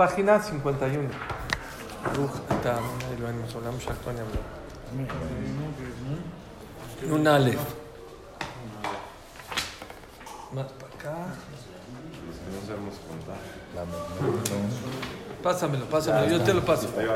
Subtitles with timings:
[0.00, 1.10] Página 51.
[7.10, 7.60] Un Aleph.
[10.54, 11.26] Más para acá.
[15.42, 16.88] Pásamelo, pásamelo, yo te lo paso.
[16.88, 17.10] 51.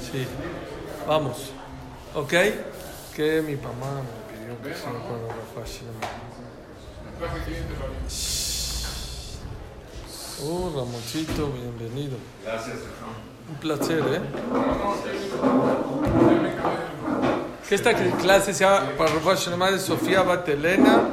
[0.00, 0.26] Sí,
[1.06, 1.52] vamos.
[2.14, 2.32] ¿Ok?
[3.14, 4.21] Que mi mamá
[4.56, 5.86] pidió que sea cuando Hashem.
[10.44, 12.16] Oh, Ramoncito, bienvenido.
[12.44, 12.78] Gracias,
[13.48, 14.20] Un placer, ¿eh?
[17.68, 21.10] Que esta clase se llama para Rafa Hashem de Sofía Batelena,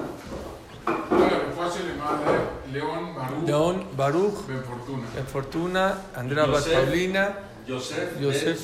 [2.71, 5.07] León Barú León Baruch, Ben Fortuna.
[5.17, 6.67] en Fortuna, Andrea Bat.
[6.67, 7.37] Paulina,
[7.69, 8.57] Yosef, Yosef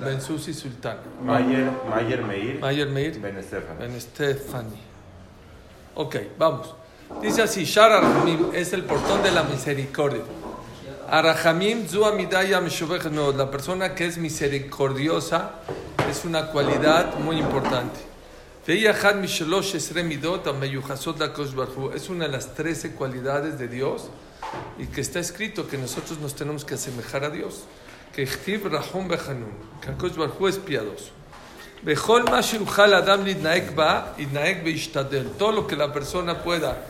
[0.00, 3.78] Ben Susi Sultan, Mayer, Mayer Meir, Mayer Meir, Ben Estefan.
[3.78, 4.80] Ben Stefani.
[5.94, 6.74] Ok, vamos.
[7.20, 10.22] Dice así, Shar Arhamim es el portón de la misericordia.
[11.10, 12.62] Arahamim zu amidaya
[13.10, 15.56] no, la persona que es misericordiosa
[16.10, 18.00] es una cualidad muy importante.
[18.66, 18.84] Es
[22.08, 24.08] una de las 13 cualidades de Dios
[24.78, 27.64] y que está escrito que nosotros nos tenemos que asemejar a Dios
[28.18, 31.12] que Chtib Rahum Behanun, que Akash Barhu es piadoso.
[31.84, 36.84] Bejol Mashiuchal Adam Nidnaek Ba, Idnaek Beishtadel, todo lo que la persona pueda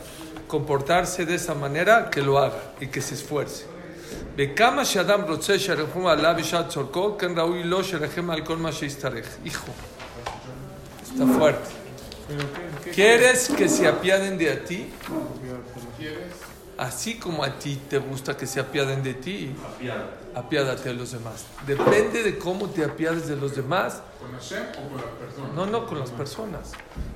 [0.47, 3.67] comportarse de esa manera, que lo haga y que se esfuerce.
[4.35, 9.27] Bekama Shadam Rotse Sharehum Allah Bishat Tzorko, Ken Raúl Lo Sharehem Alkol Mashistarech.
[9.45, 9.71] Hijo,
[11.03, 11.69] está fuerte.
[12.91, 14.89] ¿Quieres que se apiaden de a ti?
[15.95, 16.48] ¿Quieres?
[16.79, 20.05] Así como a ti te gusta que se apiaden de ti, Apiada.
[20.33, 21.43] apiádate de los demás.
[21.67, 25.47] Depende de cómo te apiades de los demás, ¿Con Hashem o con la persona?
[25.55, 26.71] No, no con las personas.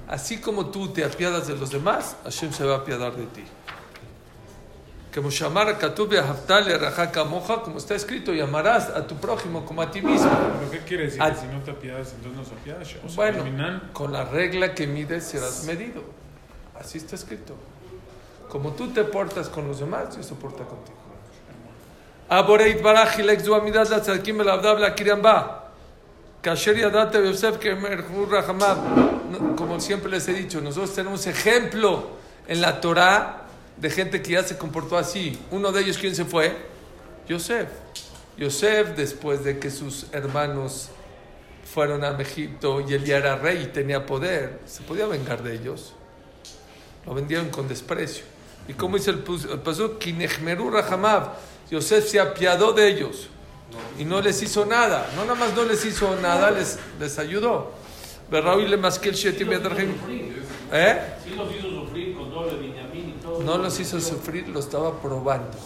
[0.09, 3.43] Así como tú te apiadas de los demás, Hashem se va a apiadar de ti.
[5.15, 5.29] Como
[7.63, 10.29] como está escrito, llamarás a tu prójimo como a ti mismo.
[10.59, 11.21] ¿Pero qué quiere decir?
[11.21, 12.87] Que si no te apiadas, entonces no se apiadas.
[13.05, 16.03] O sea, Bueno, terminan- con la regla que mides serás medido.
[16.77, 17.55] Así está escrito.
[18.53, 20.95] Como tú te portas con los demás, Dios se porta contigo.
[22.29, 25.71] Aboreit baraj hilek zu el abdab la kiryamba.
[26.39, 27.17] Kasher yadate
[27.59, 27.75] que
[29.57, 32.09] Como siempre les he dicho, nosotros tenemos ejemplo
[32.47, 35.39] en la Torah de gente que ya se comportó así.
[35.49, 36.55] Uno de ellos, ¿quién se fue?
[37.27, 37.69] Yosef.
[38.37, 40.89] Yosef, después de que sus hermanos
[41.73, 45.55] fueron a Egipto y él ya era rey y tenía poder, se podía vengar de
[45.55, 45.95] ellos.
[47.07, 48.32] Lo vendieron con desprecio.
[48.67, 49.97] ¿Y cómo dice el el pasuk?
[49.99, 51.33] Kinechmeru Rahamav.
[51.69, 53.29] Yosef se apiadó de ellos
[53.97, 55.09] y no les hizo nada.
[55.15, 57.71] No nada más no les hizo nada, les, les ayudó.
[58.29, 59.93] Berraúi le masquel shetim yadarjim.
[60.71, 60.99] ¿Eh?
[61.23, 63.43] Sí los hizo sufrir con el Benjamín y todo.
[63.43, 65.57] No los hizo sufrir, lo estaba probando.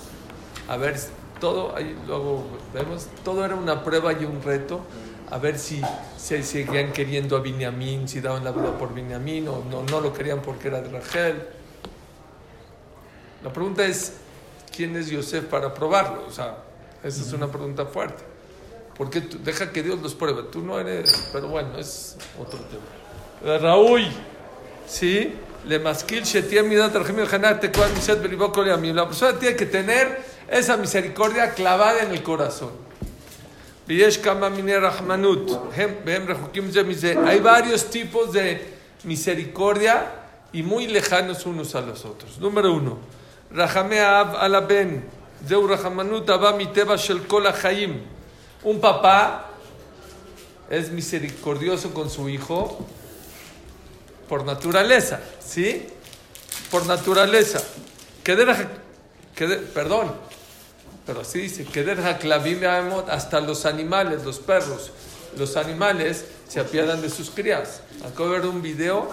[0.67, 0.99] A ver,
[1.39, 4.81] todo, ahí luego vemos, todo era una prueba y un reto.
[5.29, 5.81] A ver si
[6.17, 10.13] se seguían queriendo a Binyamin, si daban la vida por Binyamin o no, no lo
[10.13, 11.47] querían porque era de Rachel.
[13.43, 14.13] La pregunta es,
[14.75, 16.25] ¿quién es Yosef para probarlo?
[16.27, 16.57] O sea,
[17.03, 18.23] esa es una pregunta fuerte.
[18.97, 20.43] Porque tú- deja que Dios los pruebe.
[20.51, 23.57] Tú no eres, pero bueno, es otro tema.
[23.59, 24.07] Raúl,
[24.87, 25.35] ¿sí?
[25.67, 26.73] Le masquil yamim.
[28.95, 32.71] La persona tiene que tener esa misericordia clavada en el corazón.
[37.27, 40.11] Hay varios tipos de misericordia
[40.51, 42.39] y muy lejanos unos a los otros.
[42.39, 42.97] Número uno,
[48.63, 49.51] Un papá
[50.69, 52.85] es misericordioso con su hijo
[54.27, 55.87] por naturaleza, ¿sí?
[56.69, 57.63] Por naturaleza.
[59.73, 60.13] Perdón,
[61.05, 61.65] pero así dice,
[63.09, 64.91] hasta los animales, los perros,
[65.37, 67.81] los animales se apiadan de sus crías.
[68.05, 69.07] Acabo de ver un video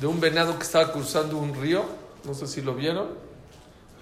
[0.00, 1.84] de un venado que estaba cruzando un río,
[2.24, 3.08] no sé si lo vieron,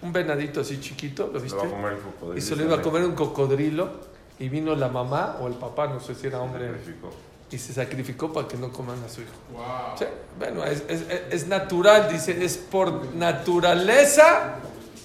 [0.03, 1.59] un venadito así chiquito, ¿lo Se viste?
[1.59, 2.39] va a comer el cocodrilo.
[2.39, 3.91] Y se lo iba a comer un cocodrilo
[4.39, 7.11] y vino la mamá o el papá, no sé si era hombre, Sacrificó.
[7.51, 9.33] y se sacrificó para que no coman a su hijo.
[9.53, 9.99] Wow.
[9.99, 10.05] Sí,
[10.39, 14.57] bueno, es, es- es natural, dice, es por naturaleza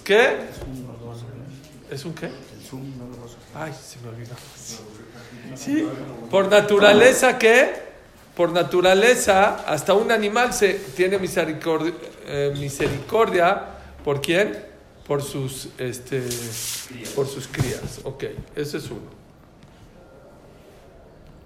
[0.04, 0.38] que...
[1.89, 2.30] ¿Es un qué?
[3.56, 4.33] Ay, se me olvidó.
[5.56, 5.88] Sí,
[6.31, 7.93] por naturaleza que,
[8.37, 11.93] por naturaleza, hasta un animal se tiene misericordia,
[12.27, 13.62] eh, misericordia
[14.05, 14.65] ¿por quién?
[15.06, 16.23] Por sus, este,
[17.15, 18.00] por sus crías.
[18.05, 18.25] Ok,
[18.55, 19.19] ese es uno.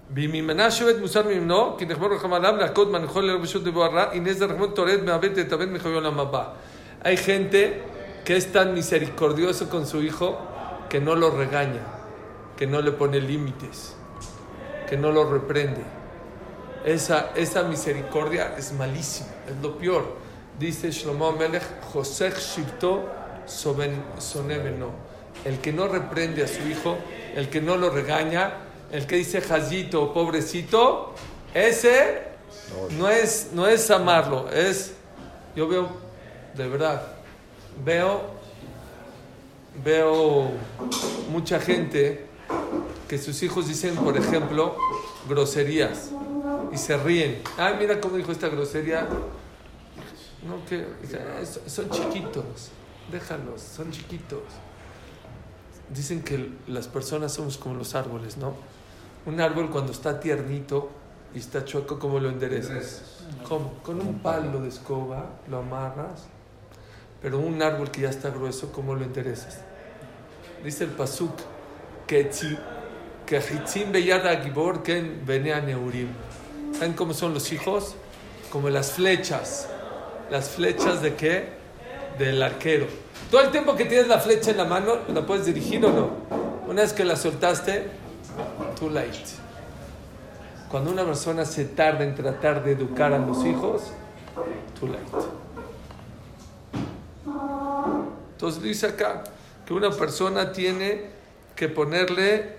[0.09, 4.71] בימימנה שבת מוסר ממנו, כי נחמר רחם עליו להכות מנחול לרבשות דבוהרה, הנה זה רחמון
[4.75, 6.43] תורד מהבט תתאבד מחיי עולם הבא.
[7.03, 7.81] Hay gente
[8.25, 10.37] que es tan misericordioso con su hijo
[10.89, 11.83] que no lo regaña,
[12.57, 13.95] que no le pone límites,
[14.87, 15.83] que no lo reprende.
[16.88, 20.16] Esa, esa misericordia es malísima, es lo peor.
[20.58, 21.62] Dice Shlomo Melech,
[21.92, 23.06] José Shipto
[23.46, 24.92] Sonebeno.
[25.44, 26.96] El que no reprende a su hijo,
[27.36, 28.54] el que no lo regaña,
[28.90, 31.12] el que dice jazito, pobrecito,
[31.52, 32.22] ese
[32.96, 34.94] no es, no es amarlo, es,
[35.54, 35.90] yo veo,
[36.54, 37.02] de verdad,
[37.84, 38.22] veo,
[39.84, 40.52] veo
[41.30, 42.24] mucha gente
[43.06, 44.74] que sus hijos dicen, por ejemplo,
[45.28, 46.12] groserías
[46.72, 47.42] y se ríen.
[47.56, 49.08] Ay, mira cómo dijo esta grosería.
[50.46, 50.86] No, que
[51.66, 52.70] son chiquitos,
[53.10, 54.42] déjalos, son chiquitos.
[55.92, 58.54] Dicen que las personas somos como los árboles, ¿no?
[59.26, 60.90] Un árbol cuando está tiernito
[61.34, 63.24] y está chueco, ¿cómo lo enderezas?
[63.46, 63.74] ¿Cómo?
[63.82, 66.26] Con un palo de escoba lo amarras.
[67.20, 69.58] Pero un árbol que ya está grueso, ¿cómo lo enderezas?
[70.64, 71.32] Dice el Pasuk
[72.06, 72.30] que
[73.26, 73.40] que
[74.42, 76.08] Gibor Ken Neurim.
[76.72, 77.94] ¿Saben cómo son los hijos?
[78.50, 79.68] Como las flechas.
[80.30, 81.48] ¿Las flechas de qué?
[82.18, 82.86] Del arquero.
[83.30, 86.10] Todo el tiempo que tienes la flecha en la mano, ¿la puedes dirigir o no?
[86.66, 87.88] Una vez que la soltaste,
[88.78, 89.24] too late.
[90.70, 93.92] Cuando una persona se tarda en tratar de educar a los hijos,
[94.78, 95.28] too late.
[98.32, 99.24] Entonces dice acá
[99.66, 101.06] que una persona tiene
[101.56, 102.56] que ponerle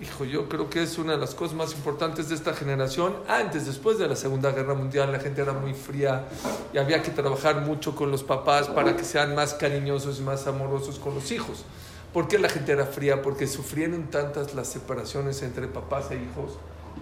[0.00, 3.14] Hijo, yo creo que es una de las cosas más importantes de esta generación.
[3.28, 6.24] Antes, después de la Segunda Guerra Mundial, la gente era muy fría
[6.72, 10.46] y había que trabajar mucho con los papás para que sean más cariñosos y más
[10.46, 11.66] amorosos con los hijos.
[12.14, 13.20] ¿Por qué la gente era fría?
[13.20, 16.52] Porque sufrieron tantas las separaciones entre papás e hijos,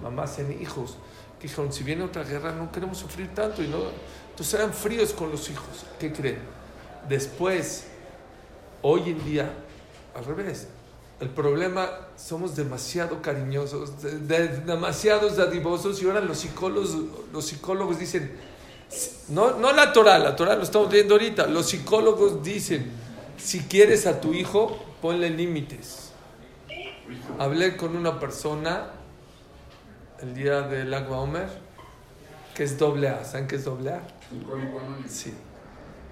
[0.02, 0.96] mamás e hijos,
[1.38, 3.62] que dijeron, si viene otra guerra no queremos sufrir tanto.
[3.62, 3.78] Y no,
[4.30, 5.86] entonces eran fríos con los hijos.
[6.00, 6.40] ¿Qué creen?
[7.08, 7.84] Después,
[8.82, 9.52] hoy en día,
[10.16, 10.66] al revés,
[11.20, 16.97] el problema, somos demasiado cariñosos, demasiados dadivosos y ahora los psicólogos,
[17.32, 18.37] los psicólogos dicen,
[19.29, 22.91] no, no la Torah, la Torah lo estamos viendo ahorita, los psicólogos dicen,
[23.37, 26.12] si quieres a tu hijo, ponle límites.
[27.38, 28.91] Hablé con una persona
[30.20, 31.49] el día del Agua Omer,
[32.55, 34.03] que es doble A, ¿saben qué es doble A?
[35.09, 35.35] Sí.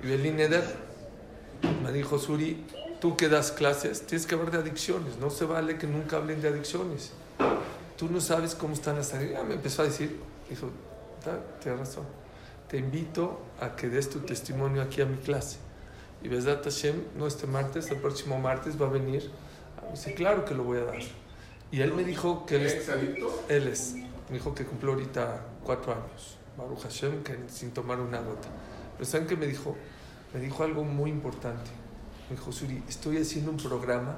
[0.03, 0.65] Y Belín Eder
[1.83, 2.65] me dijo, Suri,
[3.07, 5.17] tú que das clases, tienes que hablar de adicciones.
[5.19, 7.13] No se vale que nunca hablen de adicciones.
[7.97, 9.47] Tú no sabes cómo están las adicciones.
[9.47, 10.19] me empezó a decir,
[10.51, 10.71] dijo,
[11.63, 12.05] tienes razón.
[12.69, 15.59] Te invito a que des tu testimonio aquí a mi clase.
[16.21, 19.31] Y Besdat Hashem, no este martes, el próximo martes va a venir.
[19.85, 20.99] Me dice, claro que lo voy a dar.
[21.71, 22.89] Y él me dijo que él es...
[23.49, 23.95] Él es.
[24.29, 26.39] Me dijo que cumplió ahorita cuatro años.
[26.59, 28.49] Baruch Hashem, que sin tomar una gota.
[28.95, 29.77] Pero ¿saben qué me dijo?
[30.35, 31.86] Me dijo algo muy importante
[32.29, 34.17] me dijo, Suri, estoy haciendo un programa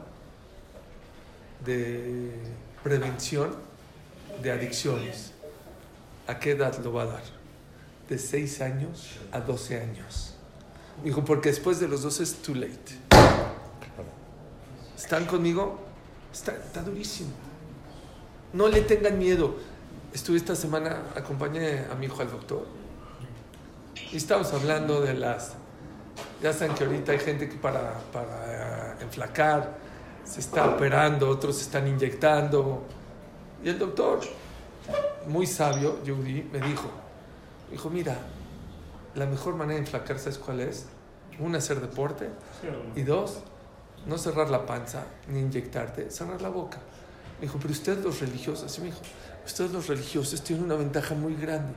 [1.64, 2.32] de
[2.82, 3.54] prevención
[4.42, 5.32] de adicciones.
[6.26, 7.22] ¿A qué edad lo va a dar?
[8.08, 10.34] De 6 años a 12 años.
[10.98, 12.98] Me dijo, porque después de los 12 es too late.
[14.96, 15.78] ¿Están conmigo?
[16.32, 17.30] Está, está durísimo.
[18.52, 19.56] No le tengan miedo.
[20.14, 22.66] Estuve esta semana, acompañé a mi hijo al doctor.
[24.10, 25.54] Y estábamos hablando de las
[26.42, 29.76] ya saben que ahorita hay gente que para, para enflacar
[30.24, 32.82] se está operando, otros se están inyectando.
[33.64, 34.20] Y el doctor,
[35.26, 36.90] muy sabio, Judy, me dijo,
[37.70, 38.16] dijo, mira,
[39.14, 40.86] la mejor manera de enflacar, ¿sabes cuál es?
[41.38, 42.28] Una, hacer deporte.
[42.94, 43.40] Y dos,
[44.06, 46.78] no cerrar la panza ni inyectarte, cerrar la boca.
[47.38, 49.00] Me dijo, pero ustedes los religiosos, así me dijo,
[49.46, 51.72] ustedes los religiosos tienen una ventaja muy grande.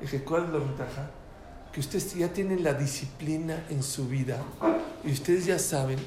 [0.00, 1.10] dije, ¿cuál es la ventaja?
[1.72, 4.38] Que ustedes ya tienen la disciplina en su vida
[5.04, 5.98] y ustedes ya saben,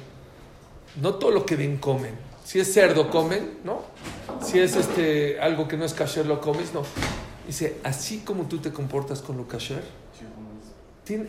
[1.00, 2.14] no todo lo que ven comen.
[2.44, 3.82] Si es cerdo comen, ¿no?
[4.42, 6.82] Si es este algo que no es kasher lo comes, no.
[7.46, 9.82] Dice, así como tú te comportas con lo kasher,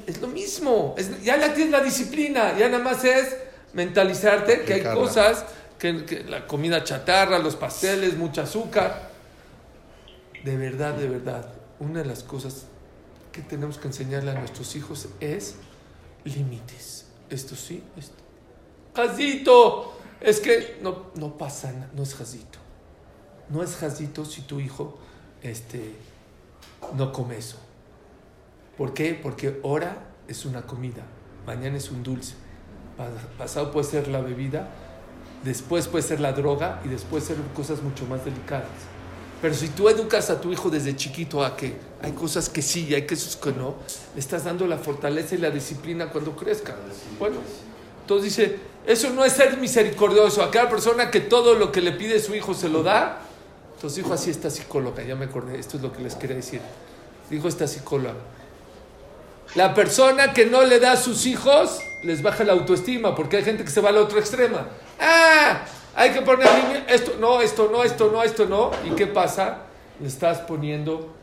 [0.08, 0.96] es lo mismo.
[1.24, 3.36] ya la tienes la disciplina, ya nada más es
[3.74, 5.46] mentalizarte que hay cosas,
[5.78, 9.12] que, que la comida chatarra, los pasteles, mucha azúcar.
[10.44, 11.48] De verdad, de verdad,
[11.80, 12.66] una de las cosas
[13.34, 15.56] que tenemos que enseñarle a nuestros hijos es
[16.24, 17.08] límites.
[17.30, 18.24] Esto sí, esto.
[18.96, 22.60] Jazito, es que no, no pasa nada, no es jazito.
[23.50, 24.98] No es jazito si tu hijo
[25.42, 25.96] este,
[26.96, 27.58] no come eso.
[28.78, 29.20] ¿Por qué?
[29.22, 31.04] Porque ahora es una comida,
[31.46, 32.36] mañana es un dulce,
[33.38, 34.70] pasado puede ser la bebida,
[35.44, 38.70] después puede ser la droga y después ser cosas mucho más delicadas.
[39.43, 42.88] Pero si tú educas a tu hijo desde chiquito a que hay cosas que sí
[42.89, 43.75] y hay cosas que no,
[44.13, 46.73] le estás dando la fortaleza y la disciplina cuando crezca.
[47.19, 47.39] Bueno,
[48.00, 48.57] entonces dice,
[48.88, 50.41] eso no es ser misericordioso.
[50.43, 53.19] Aquella persona que todo lo que le pide su hijo se lo da.
[53.75, 56.62] Entonces dijo así esta psicóloga, ya me acordé, esto es lo que les quería decir.
[57.29, 58.15] Dijo esta psicóloga,
[59.55, 63.43] la persona que no le da a sus hijos les baja la autoestima, porque hay
[63.43, 64.59] gente que se va al otro extremo.
[65.01, 66.47] Ah, hay que poner
[66.88, 68.71] esto, no, esto, no, esto, no, esto, no.
[68.85, 69.59] ¿Y qué pasa?
[70.00, 71.13] Le estás poniendo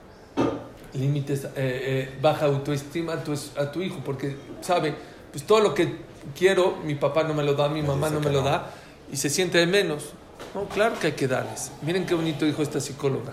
[0.93, 4.95] límites, eh, eh, baja autoestima a tu, a tu hijo, porque sabe,
[5.33, 5.97] pues todo lo que
[6.37, 8.71] quiero, mi papá no me lo da, mi mamá no me lo da,
[9.11, 10.11] y se siente de menos.
[10.55, 11.71] No, claro que hay que darles.
[11.83, 13.33] Miren qué bonito dijo esta psicóloga.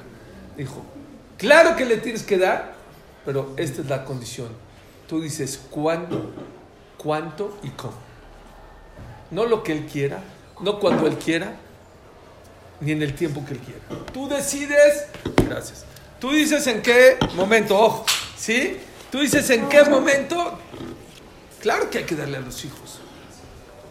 [0.55, 0.83] Dijo,
[1.37, 2.73] claro que le tienes que dar,
[3.25, 4.49] pero esta es la condición.
[5.07, 6.31] Tú dices cuándo,
[6.97, 7.95] cuánto y cómo.
[9.31, 10.21] No lo que él quiera,
[10.59, 11.55] no cuando él quiera,
[12.79, 13.81] ni en el tiempo que él quiera.
[14.13, 15.05] Tú decides,
[15.47, 15.85] gracias.
[16.19, 18.05] Tú dices en qué momento, ojo,
[18.37, 18.77] ¿sí?
[19.11, 20.59] Tú dices en qué momento.
[21.61, 22.99] Claro que hay que darle a los hijos.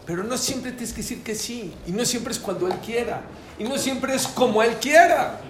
[0.05, 1.73] Pero no siempre tienes que decir que sí.
[1.85, 3.21] Y no siempre es cuando él quiera.
[3.59, 5.41] Y no siempre es como él quiera.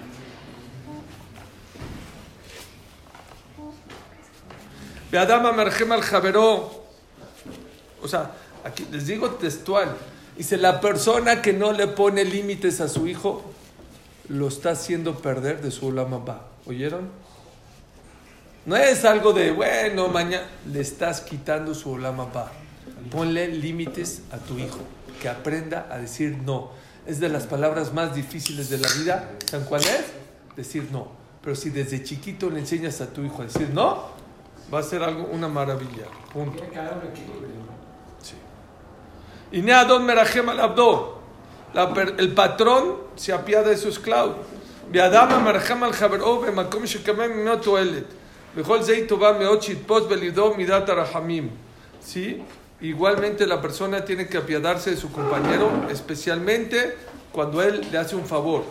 [5.11, 6.85] Beadama Marjem al Javeró.
[8.01, 8.31] O sea,
[8.63, 9.95] aquí les digo textual.
[10.37, 13.43] Dice, la persona que no le pone límites a su hijo,
[14.29, 16.21] lo está haciendo perder de su ulama
[16.65, 17.09] ¿Oyeron?
[18.65, 22.27] No es algo de, bueno, mañana le estás quitando su ulama
[23.09, 24.79] Ponle límites a tu hijo,
[25.21, 26.71] que aprenda a decir no.
[27.05, 29.31] Es de las palabras más difíciles de la vida.
[29.49, 30.03] ¿Saben cuál es?
[30.57, 31.07] Decir no.
[31.41, 34.09] Pero si desde chiquito le enseñas a tu hijo a decir no,
[34.73, 36.05] va a ser algo, una maravilla.
[36.33, 36.61] Punto.
[39.51, 41.19] Y Neadon Merajem al Abdo.
[42.17, 44.35] El patrón se apiada de su esclavo.
[44.91, 48.05] Beadama Merajem al Jaberó, Bemakom Shekamem no toelet.
[48.55, 51.49] Bejol Zeitova Meochit Post Belidó Midat Arahamim.
[52.01, 52.43] ¿Sí?
[52.81, 56.95] Igualmente la persona tiene que apiadarse de su compañero, especialmente
[57.31, 58.63] cuando él le hace un favor.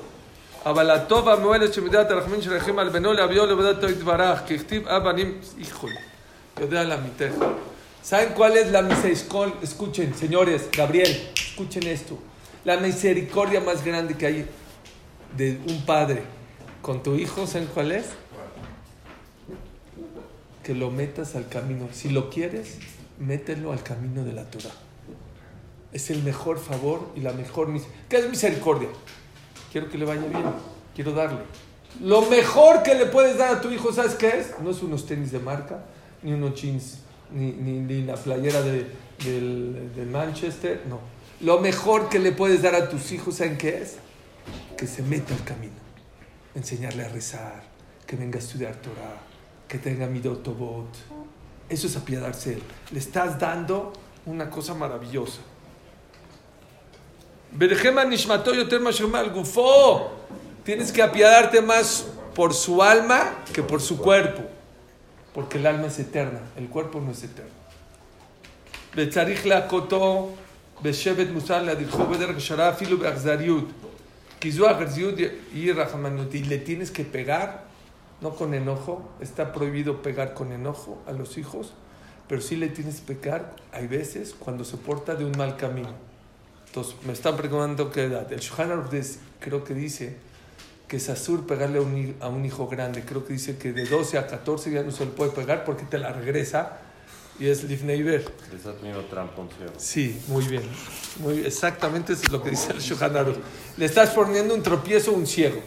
[0.64, 1.06] Al.
[4.44, 5.40] Kichtib Abanim.
[5.60, 6.00] Híjole.
[6.58, 7.30] Yo de la mitad.
[8.06, 9.56] ¿Saben cuál es la misericordia?
[9.60, 12.16] Escuchen, señores, Gabriel, escuchen esto.
[12.64, 14.46] La misericordia más grande que hay
[15.36, 16.22] de un padre
[16.82, 18.06] con tu hijo, ¿saben cuál es?
[20.62, 21.88] Que lo metas al camino.
[21.90, 22.78] Si lo quieres,
[23.18, 24.76] mételo al camino de la Torah.
[25.92, 28.06] Es el mejor favor y la mejor misericordia.
[28.08, 28.88] ¿Qué es misericordia?
[29.72, 30.44] Quiero que le vaya bien,
[30.94, 31.40] quiero darle.
[32.00, 34.54] Lo mejor que le puedes dar a tu hijo, ¿sabes qué es?
[34.62, 35.82] No es unos tenis de marca,
[36.22, 38.86] ni unos jeans ni, ni, ni la playera de,
[39.24, 41.00] del, Manchester, no.
[41.40, 43.96] Lo mejor que le puedes dar a tus hijos, ¿saben qué es?
[44.76, 45.74] Que se meta al camino.
[46.54, 47.64] Enseñarle a rezar,
[48.06, 49.20] que venga a estudiar Torah,
[49.68, 50.88] que tenga mi dotobot.
[51.68, 52.58] Eso es apiadarse.
[52.90, 53.92] Le estás dando
[54.24, 55.40] una cosa maravillosa.
[60.64, 64.55] Tienes que apiadarte más por su alma que por su cuerpo
[65.36, 67.50] porque el alma es eterna, el cuerpo no es eterno.
[76.32, 77.64] Y le tienes que pegar,
[78.22, 81.74] no con enojo, está prohibido pegar con enojo a los hijos,
[82.28, 85.92] pero sí le tienes que pegar, hay veces, cuando se porta de un mal camino.
[86.66, 88.32] Entonces, me están preguntando qué edad.
[88.32, 88.88] El Shohan
[89.38, 90.16] creo que dice
[90.88, 91.78] que es azul pegarle
[92.20, 93.02] a un, hijo grande.
[93.04, 95.84] Creo que dice que de 12 a 14 ya no se le puede pegar porque
[95.84, 96.78] te la regresa
[97.38, 98.24] y es Livneiber.
[99.78, 100.62] Sí, muy bien.
[101.18, 103.12] Muy, exactamente eso es lo que dice el Shohan
[103.76, 105.60] Le estás poniendo un tropiezo a un ciego.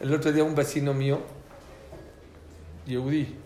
[0.00, 1.20] El otro día un vecino mío,
[2.86, 3.36] Yehudi,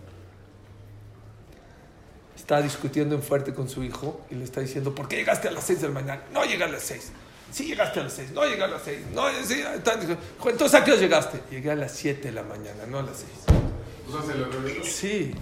[2.33, 5.51] está discutiendo en fuerte con su hijo y le está diciendo, ¿por qué llegaste a
[5.51, 6.21] las 6 de la mañana?
[6.31, 7.11] No llega a las 6.
[7.55, 9.63] Sí llegaste a las 6, no llegaste a las 6, no, sí,
[10.45, 11.39] entonces ¿a qué hora llegaste?
[11.49, 13.59] Llegué a las 7 de la mañana, no a las 6.
[14.09, 15.33] O sea, se lo Sí.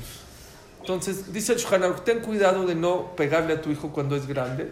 [0.79, 4.71] Entonces, dice el ten cuidado de no pegarle a tu hijo cuando es grande.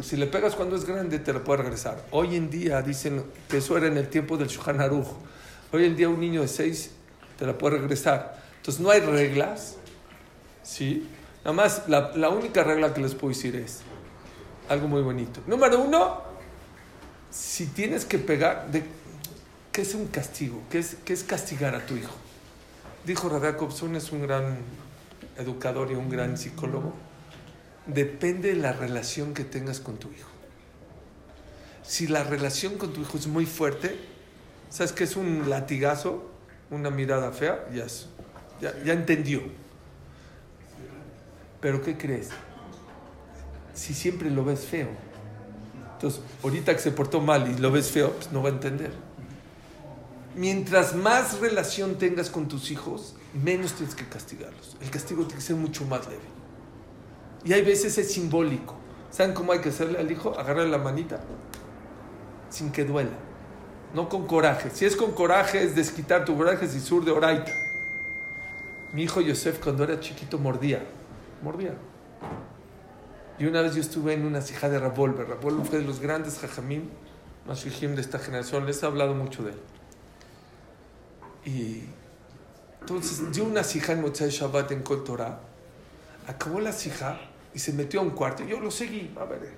[0.00, 2.04] si le pegas cuando es grande, te lo puede regresar.
[2.12, 5.08] Hoy en día, dicen que eso era en el tiempo del Shuhanaruch.
[5.72, 6.92] Hoy en día un niño de 6
[7.36, 8.40] te la puede regresar.
[8.58, 9.74] Entonces, no hay reglas.
[10.62, 11.08] ¿Sí?
[11.44, 13.80] Nada más, la, la única regla que les puedo decir es
[14.68, 15.40] algo muy bonito.
[15.48, 16.29] Número uno,
[17.30, 18.84] si tienes que pegar, de,
[19.72, 20.62] ¿qué es un castigo?
[20.70, 22.14] ¿Qué es, ¿Qué es castigar a tu hijo?
[23.06, 24.58] Dijo Rabbi Jacobson, es un gran
[25.38, 26.92] educador y un gran psicólogo.
[27.86, 30.28] Depende de la relación que tengas con tu hijo.
[31.82, 33.98] Si la relación con tu hijo es muy fuerte,
[34.70, 36.30] ¿Sabes qué es un latigazo?
[36.70, 37.86] Una mirada fea, ya,
[38.84, 39.42] ya entendió.
[41.60, 42.30] Pero ¿qué crees?
[43.74, 44.88] Si siempre lo ves feo.
[46.00, 48.90] Entonces, ahorita que se portó mal y lo ves feo, pues no va a entender.
[50.34, 54.78] Mientras más relación tengas con tus hijos, menos tienes que castigarlos.
[54.80, 56.22] El castigo tiene que ser mucho más leve.
[57.44, 58.76] Y hay veces es simbólico.
[59.10, 60.30] ¿Saben cómo hay que hacerle al hijo?
[60.38, 61.20] Agarrarle la manita
[62.48, 63.10] sin que duela.
[63.92, 64.70] No con coraje.
[64.70, 67.52] Si es con coraje, es desquitar tu coraje, si sur de oraita.
[68.94, 70.82] Mi hijo Yosef, cuando era chiquito, mordía.
[71.42, 71.74] Mordía.
[73.40, 75.26] Y una vez yo estuve en una sija de Rabolver.
[75.26, 76.82] Rabolver fue de los grandes jajamim,
[77.46, 78.66] más de esta generación.
[78.66, 79.58] Les he hablado mucho de él.
[81.46, 81.84] Y
[82.80, 85.40] entonces dio una sija en Motzai Shabbat en Kol Torah.
[86.26, 87.18] Acabó la sija
[87.54, 88.44] y se metió a un cuarto.
[88.44, 89.10] Yo lo seguí.
[89.18, 89.54] A ver,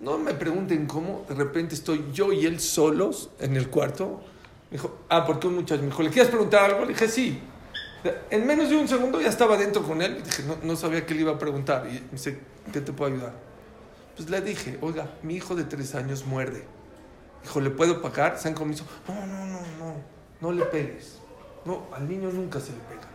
[0.00, 1.26] no me pregunten cómo.
[1.28, 4.22] De repente estoy yo y él solos en el cuarto.
[4.70, 6.86] Me dijo, ah, porque un muchacho me dijo, ¿le quieres preguntar algo?
[6.86, 7.42] Le dije, sí.
[8.30, 10.18] En menos de un segundo ya estaba dentro con él.
[10.18, 11.86] Y dije, no, no sabía qué le iba a preguntar.
[11.86, 12.38] Y me dice,
[12.72, 13.32] ¿qué te puedo ayudar?
[14.16, 16.64] Pues le dije, oiga, mi hijo de tres años muerde.
[17.42, 18.38] Dijo, ¿le puedo pagar?
[18.38, 18.84] ¿Saben cómo me hizo?
[19.06, 19.94] No, no, no, no.
[20.40, 21.18] No le pegues.
[21.64, 23.08] No, al niño nunca se le pega.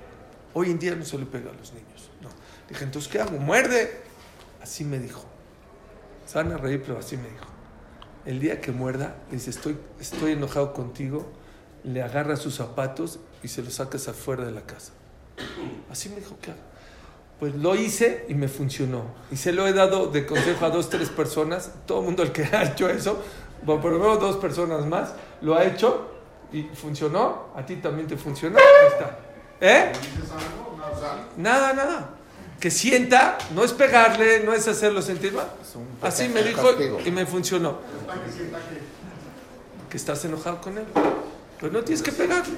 [0.54, 2.10] Hoy en día no se le pega a los niños.
[2.22, 2.30] No.
[2.70, 3.38] Dije, entonces, ¿qué hago?
[3.38, 4.02] Muerde.
[4.62, 5.24] Así me dijo.
[6.26, 7.46] Se van a reír, pero así me dijo.
[8.26, 11.32] El día que muerda, le dice, estoy, estoy enojado contigo,
[11.84, 14.92] le agarra sus zapatos y se los sacas afuera de la casa.
[15.92, 16.60] Así me dijo, ¿qué hago?
[17.40, 19.06] Pues lo hice y me funcionó.
[19.32, 21.72] Y se lo he dado de consejo a dos, tres personas.
[21.88, 23.22] Todo el mundo el que ha hecho eso,
[23.64, 26.12] bueno, por lo menos dos personas más, lo ha hecho
[26.52, 27.48] y funcionó.
[27.56, 28.58] A ti también te funcionó.
[28.58, 29.20] Ahí está.
[29.60, 29.92] ¿Eh?
[31.38, 32.10] Nada, nada.
[32.60, 35.52] Que sienta, no es pegarle, no es hacerlo sentir mal.
[36.02, 36.70] Así me dijo
[37.04, 37.80] y me funcionó.
[37.80, 39.02] que sienta que.
[39.90, 40.86] Que estás enojado con él.
[41.60, 42.56] Pero no tienes que pegarle.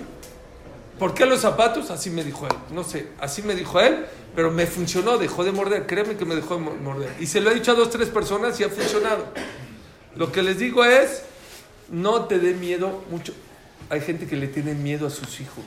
[1.00, 1.90] ¿Por qué los zapatos?
[1.92, 2.54] Así me dijo él.
[2.72, 5.86] No sé, así me dijo él, pero me funcionó, dejó de morder.
[5.88, 7.14] Créeme que me dejó de mo- morder.
[7.20, 9.26] Y se lo he dicho a dos, tres personas y ha funcionado.
[10.16, 11.24] Lo que les digo es,
[11.90, 13.34] no te dé miedo mucho.
[13.90, 15.64] Hay gente que le tiene miedo a sus hijos.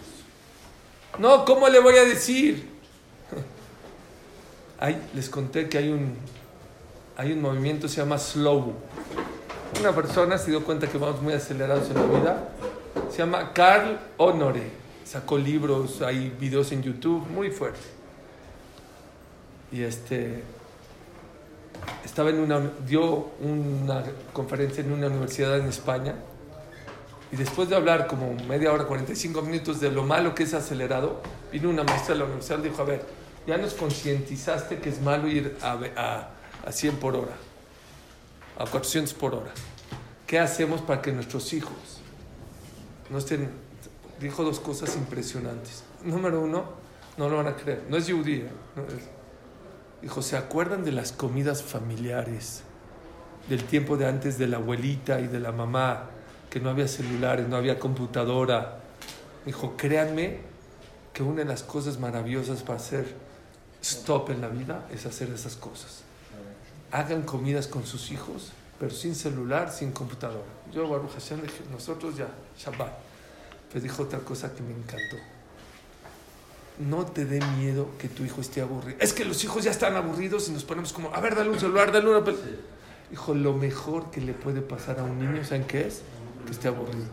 [1.18, 2.68] No, ¿cómo le voy a decir?
[4.78, 6.14] Ay, les conté que hay un,
[7.16, 8.74] hay un movimiento, se llama Slow.
[9.80, 12.48] Una persona se dio cuenta que vamos muy acelerados en la vida.
[13.10, 14.70] Se llama Carl Honore.
[15.06, 17.78] Sacó libros, hay videos en YouTube, muy fuerte.
[19.70, 20.42] Y este
[22.04, 26.14] estaba en una dio una conferencia en una universidad en España
[27.30, 31.20] y después de hablar como media hora, 45 minutos de lo malo que es acelerado,
[31.52, 33.04] vino una maestra de la universidad y dijo, a ver,
[33.46, 36.30] ya nos concientizaste que es malo ir a, a,
[36.66, 37.34] a 100 por hora,
[38.58, 39.52] a 400 por hora.
[40.26, 42.00] ¿Qué hacemos para que nuestros hijos
[43.10, 43.65] no estén...
[44.20, 45.82] Dijo dos cosas impresionantes.
[46.04, 46.64] Número uno,
[47.16, 48.48] no lo van a creer, no es judía.
[48.74, 49.08] no es-
[50.02, 52.62] Dijo, ¿se acuerdan de las comidas familiares?
[53.48, 56.10] Del tiempo de antes de la abuelita y de la mamá,
[56.50, 58.80] que no había celulares, no había computadora.
[59.44, 60.40] Dijo, créanme
[61.12, 63.14] que una de las cosas maravillosas para hacer
[63.82, 66.02] stop en la vida es hacer esas cosas.
[66.92, 70.44] Hagan comidas con sus hijos, pero sin celular, sin computadora.
[70.72, 71.40] Yo, Baruch Hashem,
[71.72, 72.92] nosotros ya, Shabbat.
[73.76, 75.16] Pues dijo otra cosa que me encantó.
[76.78, 78.96] No te dé miedo que tu hijo esté aburrido.
[79.02, 81.60] Es que los hijos ya están aburridos y nos ponemos como, a ver, dale un
[81.60, 82.38] celular, dale una pel-".
[83.12, 86.00] Hijo, lo mejor que le puede pasar a un niño, ¿saben qué es?
[86.46, 87.04] Que esté aburrido.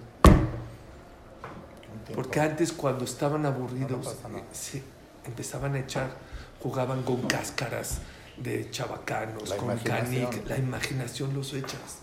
[2.16, 4.16] Porque antes cuando estaban aburridos,
[4.54, 4.84] se
[5.26, 6.16] empezaban a echar,
[6.62, 7.98] jugaban con cáscaras
[8.38, 11.98] de chabacanos, La con canic, la imaginación los echas.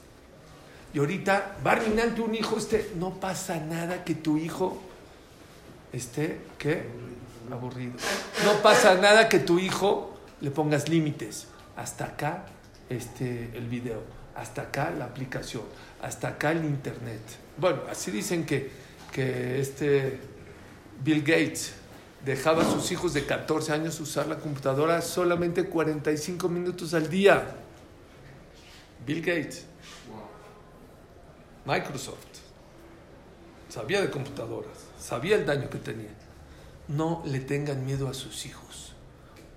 [0.92, 4.80] Y ahorita, Barminan, tu un hijo esté, no pasa nada que tu hijo
[5.92, 6.84] esté, ¿qué?
[7.50, 7.94] Aburrido.
[8.44, 11.46] No pasa nada que tu hijo le pongas límites.
[11.76, 12.46] Hasta acá
[12.88, 14.02] este, el video,
[14.34, 15.62] hasta acá la aplicación,
[16.02, 17.20] hasta acá el internet.
[17.56, 18.70] Bueno, así dicen que,
[19.12, 20.18] que este
[21.02, 21.72] Bill Gates
[22.24, 27.46] dejaba a sus hijos de 14 años usar la computadora solamente 45 minutos al día.
[29.06, 29.69] Bill Gates.
[31.64, 32.26] Microsoft.
[33.68, 36.10] Sabía de computadoras, sabía el daño que tenía.
[36.88, 38.94] No le tengan miedo a sus hijos.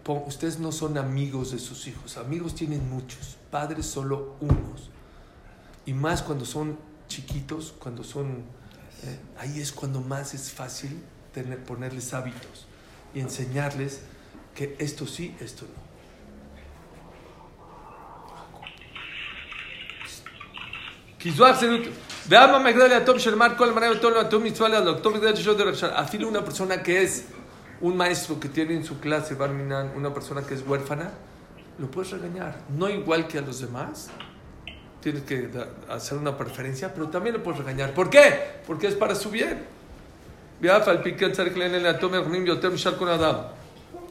[0.06, 2.18] Ustedes no son amigos de sus hijos.
[2.18, 4.90] Amigos tienen muchos, padres solo unos.
[5.86, 8.44] Y más cuando son chiquitos, cuando son...
[9.04, 11.02] eh, ahí es cuando más es fácil
[11.34, 12.68] tener, ponerles hábitos
[13.16, 14.02] y enseñarles
[14.54, 15.93] que esto sí, esto no.
[21.23, 21.81] כי זו האחסנות.
[22.29, 25.03] ואמה מגדל הטוב של מר כל המנה אותו הטוב מצווה לעלות.
[25.03, 25.87] טוב מגדל ששו דרך שם.
[25.97, 27.25] Afilo una persona que es
[27.81, 31.11] un maestro que tiene en su clase, Barminan, una persona que es huérfana,
[31.79, 32.53] lo puedes regañar.
[32.81, 34.11] No igual que a los demás.
[35.03, 37.89] Tienes que da- hacer una preferencia, pero también lo puedes regañar.
[37.99, 38.27] ¿Por qué?
[38.67, 39.59] Porque es para su bien.
[40.63, 43.35] ואף על פי כן צריך לעניין לאטום מרחמים יותר משאר כל אדם.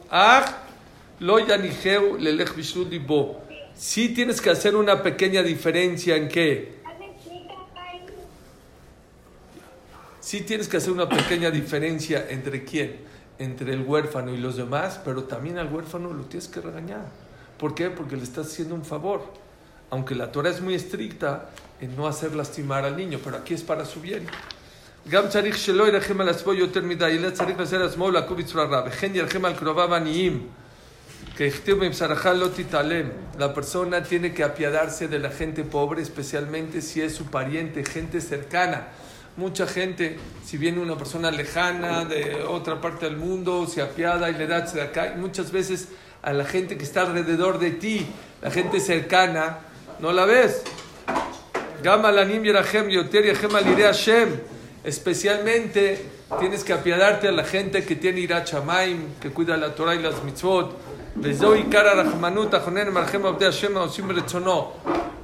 [0.08, 0.50] אך
[1.20, 3.40] לא יניחהו ללך בשלות ליבו.
[3.76, 6.48] Sí tienes que hacer una pequeña diferencia en qué.
[10.22, 12.96] Sí tienes que hacer una pequeña diferencia entre quién,
[13.38, 17.06] entre el huérfano y los demás, pero también al huérfano lo tienes que regañar.
[17.58, 17.90] ¿Por qué?
[17.90, 19.22] Porque le estás haciendo un favor.
[19.90, 23.62] Aunque la Torah es muy estricta en no hacer lastimar al niño, pero aquí es
[23.62, 24.26] para su bien.
[25.08, 28.82] גם צריך שלא ירחם על עצמו יותר מדי, אלא צריך לעשות עצמו ולעקוב בצורה רע.
[28.86, 30.46] וכן ירחם על קרוביו העניים.
[31.36, 33.06] Que הכתיב מבשרך לא תתעלם.
[33.38, 38.20] La persona tiene que apiadarse de la gente pobre, especialmente si es su pariente, gente
[38.20, 38.88] cercana.
[39.35, 44.33] mucha gente, si viene una persona lejana de otra parte del mundo, se apiada y
[44.33, 45.15] le da de acá.
[45.17, 45.87] Muchas veces
[46.21, 48.05] a la gente que está alrededor de ti,
[48.41, 49.59] la gente cercana,
[49.99, 50.63] no la ves.
[54.83, 56.05] Especialmente
[56.39, 60.23] tienes que apiadarte a la gente que tiene irachamayim, que cuida la Torah y las
[60.23, 60.75] mitzvot,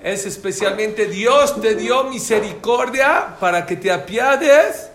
[0.04, 4.92] es especialmente Dios te dio misericordia para que te apiades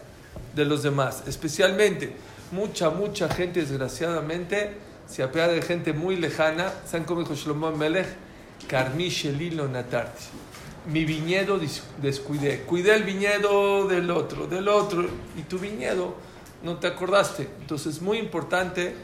[0.54, 1.24] de los demás.
[1.26, 2.14] Especialmente,
[2.52, 4.76] mucha, mucha gente, desgraciadamente,
[5.08, 6.72] se apiada de gente muy lejana.
[6.86, 8.06] ¿Saben cómo dijo Shlomo Melech?
[9.72, 10.24] Natarti.
[10.86, 11.58] Mi viñedo
[12.00, 12.60] descuidé.
[12.60, 15.06] Cuidé el viñedo del otro, del otro.
[15.36, 16.14] Y tu viñedo
[16.62, 17.48] no te acordaste.
[17.60, 18.94] Entonces, es muy importante.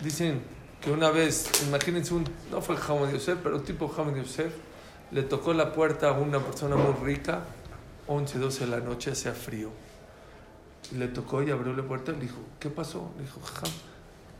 [0.00, 0.53] Dicen,
[0.84, 4.52] que una vez, imagínense, un, no fue Hamad Yosef, pero tipo Hamad Yosef,
[5.12, 7.44] le tocó la puerta a una persona muy rica,
[8.06, 9.70] 11, 12 de la noche, hacía frío.
[10.92, 13.12] Le tocó y abrió la puerta y le dijo, ¿qué pasó?
[13.16, 13.72] Le dijo, Jajam.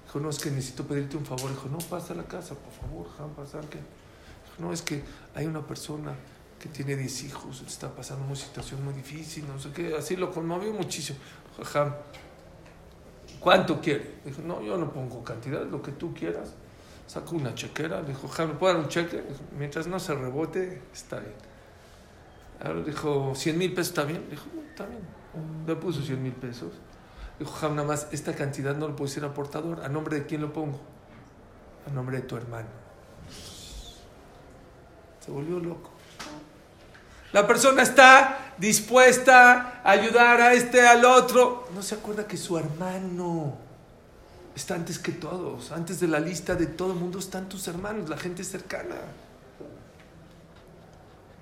[0.04, 1.48] Dijo, no, es que necesito pedirte un favor.
[1.48, 3.60] Dijo, no, pasa a la casa, por favor, Jajam, pasa.
[3.70, 3.78] ¿qué?
[3.78, 5.02] Dijo, no, es que
[5.34, 6.14] hay una persona
[6.60, 9.96] que tiene 10 hijos, está pasando una situación muy difícil, no sé qué.
[9.96, 11.18] Así lo conmovió muchísimo.
[11.56, 11.94] Jajam,
[13.44, 14.14] ¿cuánto quiere?
[14.24, 16.54] Dijo, no, yo no pongo cantidad, lo que tú quieras.
[17.06, 19.22] Sacó una chequera, dijo, ¿me puedo dar un cheque?
[19.58, 21.34] Mientras no se rebote, está bien.
[22.64, 24.26] Ahora dijo, 100 mil pesos, ¿está bien?
[24.30, 25.02] Dijo, está bien.
[25.66, 26.72] Le puso 100 mil pesos.
[27.38, 29.82] Dijo, Jajam, nada más, esta cantidad no lo puedo decir a portador.
[29.84, 30.80] ¿A nombre de quién lo pongo?
[31.86, 32.68] A nombre de tu hermano.
[35.20, 35.90] Se volvió loco.
[37.34, 41.68] La persona está dispuesta a ayudar a este, al otro.
[41.74, 43.58] No se acuerda que su hermano
[44.54, 45.72] está antes que todos.
[45.72, 48.94] Antes de la lista de todo el mundo están tus hermanos, la gente cercana.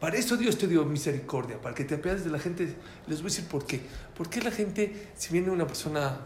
[0.00, 2.74] Para eso Dios te dio misericordia, para que te apiades de la gente.
[3.06, 3.82] Les voy a decir por qué.
[4.16, 6.20] ¿Por qué la gente, si viene una persona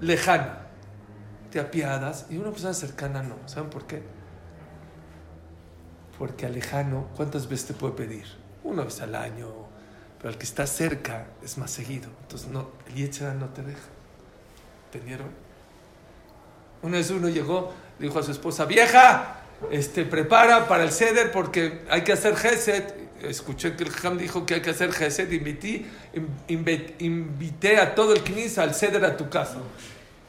[0.00, 0.66] lejana,
[1.50, 3.36] te apiadas y una persona cercana no?
[3.46, 4.02] ¿Saben por qué?
[6.18, 8.41] Porque al lejano, ¿cuántas veces te puede pedir?
[8.64, 9.48] Una vez al año,
[10.18, 12.08] pero al que está cerca es más seguido.
[12.22, 13.80] Entonces, no, el Yetzirah no te deja.
[14.92, 15.28] ¿Entendieron?
[16.82, 19.36] Una vez uno llegó, le dijo a su esposa, vieja,
[19.70, 22.84] este, prepara para el ceder porque hay que hacer gesed.
[23.22, 25.30] Escuché que el Ham dijo que hay que hacer gesed.
[25.30, 29.58] Invité, in- inve- invité a todo el knis al ceder a tu casa.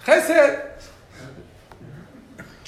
[0.05, 0.59] Gesed.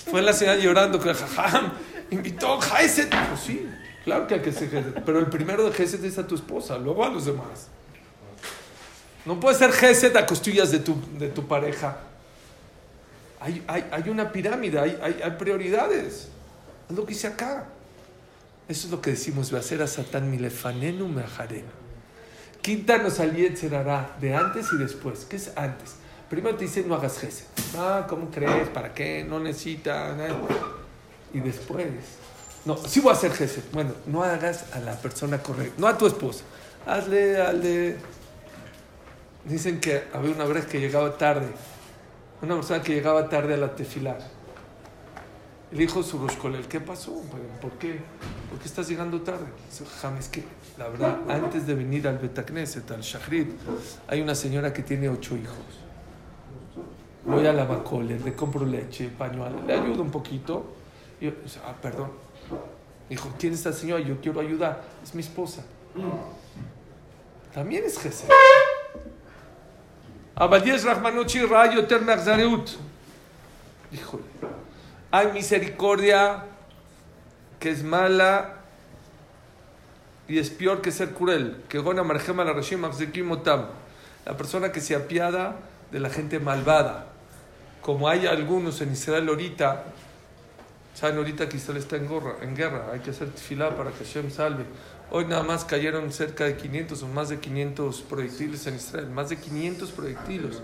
[0.10, 1.72] Fue la señora llorando que el Jajam
[2.12, 3.10] invitó gesed.
[3.10, 3.70] Pues sí,
[4.06, 5.04] claro que hay que hacer gesed.
[5.06, 7.68] Pero el primero de gesed es a tu esposa, luego a los demás.
[9.26, 11.98] No puede ser gesed a costillas de tu, de tu pareja.
[13.42, 16.30] Hay, hay, hay una pirámide, hay, hay, hay prioridades.
[16.90, 17.66] Es lo que hice acá.
[18.68, 21.68] Eso es lo que decimos, hacer a Satán milefanenu meajarenu.
[22.62, 25.26] Quítanos al Yetzerará de antes y después.
[25.30, 25.98] ¿Qué es antes?
[26.30, 27.46] Primero te dice no hagas gesed.
[27.78, 28.70] Ah, ¿cómo crees?
[28.70, 29.24] ¿Para qué?
[29.24, 30.18] No necesitas.
[30.18, 30.36] nada.
[31.32, 31.86] Y después,
[32.66, 33.64] no, sí voy a hacer gesed.
[33.72, 36.44] Bueno, no hagas a la persona correcta, no a tu esposa.
[36.86, 37.98] Hazle al de.
[39.46, 41.48] Dicen que había una vez que llegaba tarde
[42.42, 44.18] una persona que llegaba tarde a la tefilá.
[45.72, 47.22] Le dijo su Roscolel, ¿qué pasó?
[47.62, 48.00] ¿Por qué?
[48.50, 49.46] ¿Por qué estás llegando tarde?
[49.70, 50.44] Dice, "Jam, es que
[50.78, 53.50] la verdad, antes de venir al Betacneset, al Shachrit,
[54.08, 55.56] hay una señora que tiene ocho hijos.
[57.26, 60.76] Voy a la Macole, le compro leche, pañuelo, le ayudo un poquito.
[61.20, 61.32] Y yo,
[61.66, 62.12] ah, perdón.
[63.10, 64.02] Dijo, ¿quién es esta señora?
[64.02, 64.82] Yo quiero ayudar.
[65.04, 65.62] Es mi esposa.
[65.94, 67.54] Mm.
[67.54, 68.30] También es Gesed.
[70.36, 72.70] Abadías Rahmanuchi Rayo Ternaxareut.
[73.92, 74.24] Híjole.
[75.12, 76.44] Hay misericordia
[77.60, 78.56] que es mala
[80.28, 81.64] y es peor que ser cruel.
[81.70, 85.56] Que gona marjema la reshim La persona que se apiada
[85.92, 87.08] de la gente malvada.
[87.82, 89.86] Como hay algunos en Israel ahorita
[90.96, 94.04] saben ahorita que Israel está en, gorra- en guerra, hay que hacer tefilá para que
[94.04, 94.64] Hashem salve.
[95.12, 99.30] Hoy nada más cayeron cerca de 500 o más de 500 proyectiles en Israel, más
[99.30, 100.60] de 500 proyectiles.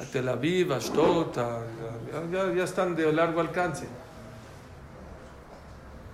[0.00, 1.36] A Tel Aviv, a Ashdod,
[2.32, 3.86] ya, ya están de largo alcance.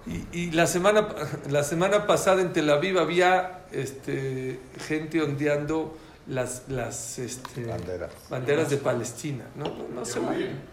[0.07, 1.09] Y, y la, semana,
[1.51, 5.97] la semana pasada en Tel Aviv había este, gente ondeando
[6.27, 8.11] las, las este, Banderas.
[8.29, 9.45] banderas de Palestina.
[9.57, 10.21] No, no, no se.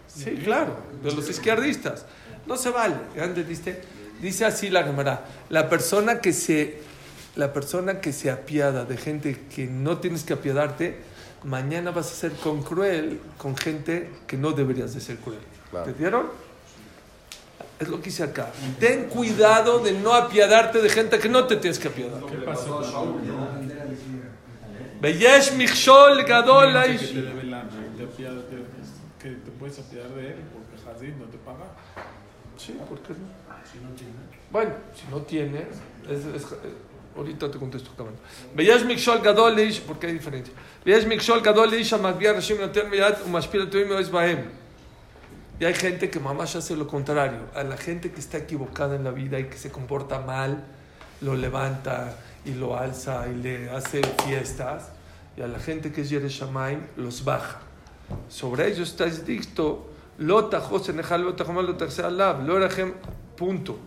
[0.08, 2.04] Sí, claro, de los izquierdistas.
[2.46, 2.96] No se vale.
[3.20, 3.80] Antes dice,
[4.20, 5.24] dice así la Gemara.
[5.50, 6.78] La persona que se
[7.36, 10.96] la persona que se apiada de gente que no tienes que apiadarte,
[11.44, 15.40] mañana vas a ser con cruel con gente que no deberías de ser cruel.
[15.70, 15.86] Claro.
[15.86, 16.26] ¿Entendieron?
[17.78, 18.50] Es lo que hice acá.
[18.80, 22.24] Ten cuidado de no apiadarte de gente que no te tienes que apiadar.
[22.24, 22.80] ¿Qué pasó
[26.24, 28.64] gadol que te debe lana y te apiada- te-
[29.22, 31.66] que te puedes apiadar de él porque Hazid no te paga?
[32.56, 33.36] Sí, ¿por qué no?
[34.50, 35.66] Bueno, si no tienes,
[36.08, 36.56] es, es- eh,
[37.16, 38.18] ahorita te contesto acabando.
[38.54, 40.54] Veyesh mikshol gadol leish, porque hay diferencia.
[40.84, 44.44] Veyesh mikshol gadol leish amagbiar rashim noten meyad umashpil tuim bahem.
[45.58, 47.38] Y hay gente que mamá ya hace lo contrario.
[47.54, 50.64] A la gente que está equivocada en la vida y que se comporta mal,
[51.22, 52.14] lo levanta
[52.44, 54.90] y lo alza y le hace fiestas.
[55.36, 57.58] Y a la gente que es Yereshamaim, los baja.
[58.28, 60.60] Sobre ellos está escrito, Lota
[63.36, 63.78] punto.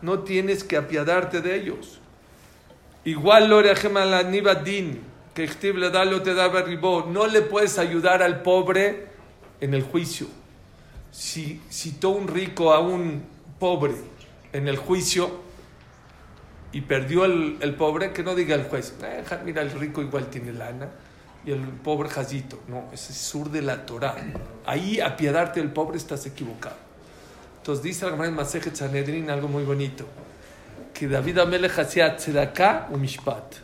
[0.00, 2.00] No tienes que apiadarte de ellos.
[3.04, 4.14] Igual Lorahem al
[5.34, 5.44] que
[5.76, 6.50] le da, te da.
[7.06, 9.06] No le puedes ayudar al pobre
[9.60, 10.26] en el juicio.
[11.12, 13.22] Si citó un rico a un
[13.58, 13.94] pobre
[14.52, 15.30] en el juicio
[16.72, 20.26] y perdió el, el pobre, que no diga el juez, "Eh, mira, el rico igual
[20.28, 20.88] tiene lana
[21.44, 22.60] y el pobre jazito.
[22.68, 24.14] No, ese es sur de la Torah.
[24.66, 26.76] Ahí apiadarte del pobre estás equivocado.
[27.58, 30.04] Entonces dice Gemara en Masejet Sanedrin algo muy bonito,
[30.92, 33.54] que David Amelech hacía tzedakah o mishpat.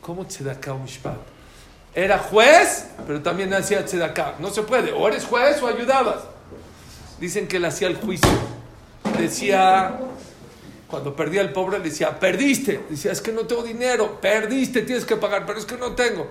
[0.00, 1.18] ¿Cómo tzedakah o mishpat?
[1.94, 4.36] Era juez, pero también hacía tzedakah.
[4.38, 6.24] No se puede, o eres juez o ayudabas.
[7.20, 8.30] Dicen que él hacía el juicio.
[9.18, 9.98] Decía,
[10.86, 12.84] cuando perdía el pobre, le decía, perdiste.
[12.88, 16.28] Decía, es que no tengo dinero, perdiste, tienes que pagar, pero es que no tengo.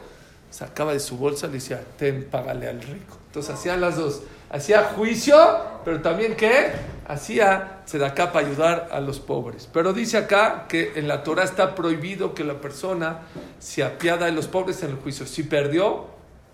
[0.56, 3.18] Sacaba de su bolsa, le decía, ten, págale al rico.
[3.28, 4.22] Entonces hacían las dos.
[4.50, 5.36] Hacía juicio,
[5.84, 6.72] pero también ¿qué?
[7.10, 9.68] Hacía acá para ayudar a los pobres.
[9.74, 13.24] Pero dice acá que en la Torah está prohibido que la persona
[13.60, 15.26] se apiada de los pobres en el juicio.
[15.26, 16.06] Si perdió,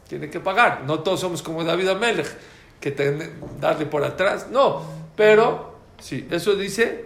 [0.08, 0.82] tiene que pagar.
[0.88, 2.36] No todos somos como David Amelech,
[2.80, 4.48] que te, darle por atrás.
[4.50, 4.82] No,
[5.16, 7.06] pero sí, eso dice,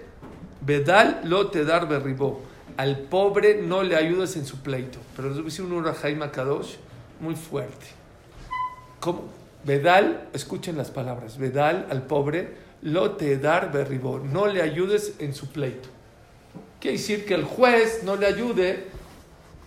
[0.62, 2.42] Bedal lo te dar berribó.
[2.78, 5.00] Al pobre no le ayudas en su pleito.
[5.18, 6.85] Pero les voy a decir un Kadosh
[7.19, 7.86] muy fuerte.
[8.99, 9.23] ¿Cómo?
[9.63, 11.38] Bedal, escuchen las palabras.
[11.38, 14.19] Bedal al pobre lo te dar berribó.
[14.19, 15.89] No le ayudes en su pleito.
[16.80, 18.86] Quiere decir que el juez no le ayude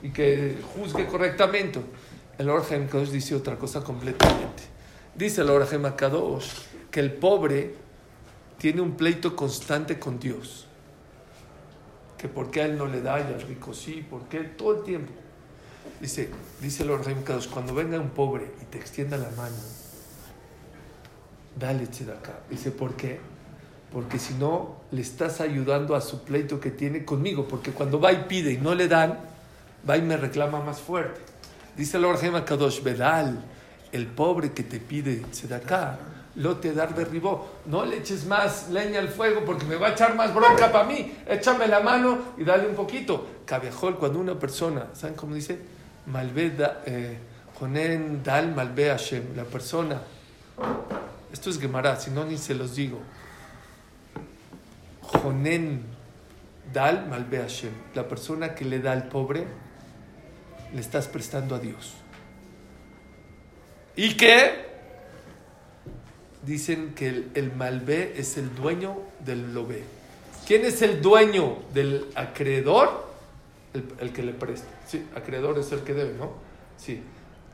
[0.02, 1.80] y que juzgue correctamente.
[2.38, 4.62] El Orahaim Kadosh dice otra cosa completamente.
[5.16, 6.48] Dice el Orahaim Kadosh
[6.92, 7.74] que el pobre
[8.56, 10.66] tiene un pleito constante con Dios.
[12.16, 14.84] Que por qué a él no le da y al rico sí, porque todo el
[14.84, 15.12] tiempo.
[16.00, 19.56] Dice, dice Orahaim Kadosh, cuando venga un pobre y te extienda la mano,
[21.58, 22.40] dale acá.
[22.48, 23.20] Dice, ¿por qué?
[23.92, 27.48] Porque si no, le estás ayudando a su pleito que tiene conmigo.
[27.48, 29.18] Porque cuando va y pide y no le dan,
[29.88, 31.20] va y me reclama más fuerte.
[31.76, 33.42] Dice el Orahaim Kadosh, Bedal,
[33.92, 35.24] el pobre que te pide
[35.54, 35.98] acá,
[36.34, 37.48] lo te dar derribó.
[37.66, 40.84] No le eches más leña al fuego porque me va a echar más bronca para
[40.84, 41.16] mí.
[41.26, 43.26] Échame la mano y dale un poquito.
[43.44, 45.77] Cabiajol, cuando una persona, ¿saben cómo dice?
[46.12, 47.18] Da, eh,
[47.58, 49.36] Jonen dal malve Hashem.
[49.36, 50.00] La persona,
[51.32, 53.00] esto es Gemara, si no ni se los digo.
[55.02, 55.82] Jonen
[56.72, 57.72] dal malve Hashem.
[57.94, 59.44] La persona que le da al pobre,
[60.72, 61.94] le estás prestando a Dios.
[63.96, 64.66] ¿Y qué?
[66.44, 69.82] Dicen que el, el es el dueño del lobé.
[70.46, 73.07] ¿Quién es el dueño del acreedor?
[73.74, 74.68] El, el, que le presta.
[74.86, 76.32] Sí, acreedor es el que debe, ¿no?
[76.76, 77.02] Sí.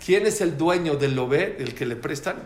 [0.04, 2.36] ¿Quién es el dueño del lobé, el que le prestan?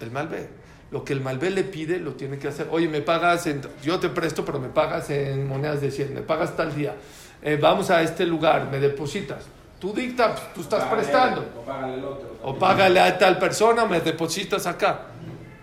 [0.00, 0.48] El malvé.
[0.90, 2.68] Lo que el malvé le pide, lo tiene que hacer.
[2.70, 6.22] Oye, me pagas, en, yo te presto, pero me pagas en monedas de 100, me
[6.22, 6.94] pagas tal día.
[7.42, 9.44] Eh, vamos a este lugar, me depositas.
[9.80, 11.40] Tú dictas, tú estás Págale, prestando.
[11.58, 12.38] O págale el otro.
[12.42, 15.06] O págale a tal persona, me depositas acá.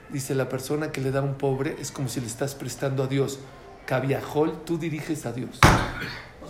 [0.10, 3.04] Dice la persona que le da a un pobre es como si le estás prestando
[3.04, 3.40] a Dios.
[3.86, 5.60] Cabiajol, tú diriges a Dios.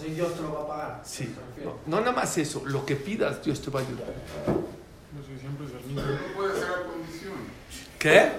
[0.02, 1.02] O sea, Dios te lo va a pagar.
[1.04, 1.36] Sí.
[1.64, 4.08] No, no nada más eso, lo que pidas, Dios te va a ayudar.
[4.48, 6.02] No sé, siempre es el mismo.
[6.02, 7.34] Pero no puede ser a condición.
[8.00, 8.32] ¿Qué?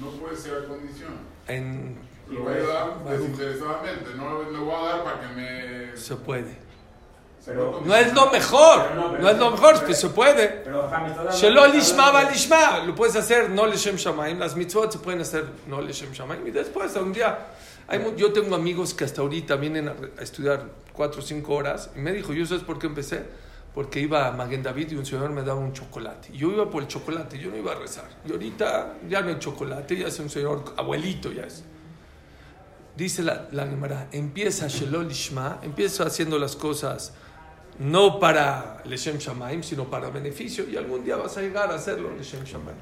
[0.00, 1.10] No puede ser a condición.
[1.48, 4.14] En, Lo voy a dar desinteresadamente.
[4.16, 5.96] No le voy a dar para que me.
[5.96, 6.70] se puede.
[7.44, 10.64] Pero- No es lo mejor, Pero no, pero- no es lo mejor, pero se puede.
[11.32, 12.78] Shelo lishma va lishma.
[12.86, 14.38] Lo puedes hacer no leshem shamaim.
[14.38, 16.46] Las mitzvot se pueden hacer no leshem shamaim.
[16.46, 17.38] Y después, un día,
[17.90, 21.90] hay yo tengo amigos que hasta ahorita vienen a, a estudiar cuatro o cinco horas.
[21.96, 23.24] Y me dijo, ¿yo sabes por qué empecé?
[23.74, 26.32] Porque iba a Maguen David y un señor me daba un chocolate.
[26.32, 28.08] Yo iba por el chocolate, yo no iba a rezar.
[28.26, 31.64] Y ahorita ya no hay chocolate, ya es un señor abuelito, ya es.
[32.96, 33.66] Dice la, la
[34.12, 37.12] empieza Shelo Lishma, empieza haciendo las cosas
[37.78, 42.10] no para Leshem Shamaim, sino para beneficio, y algún día vas a llegar a hacerlo
[42.16, 42.76] Leshem Shamaim.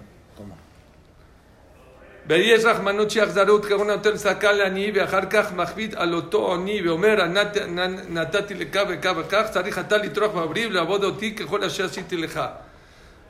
[2.28, 7.58] ויש רחמנות שאכזרות כהונה נותן צדקה לעני ואחר כך מכביד על אותו עני ואומר "נת-
[7.58, 12.42] נ- נתתי לך וכך וכך צריך אתה לטרוח בבריא ולעבוד אותי ככל אשר עשיתי לך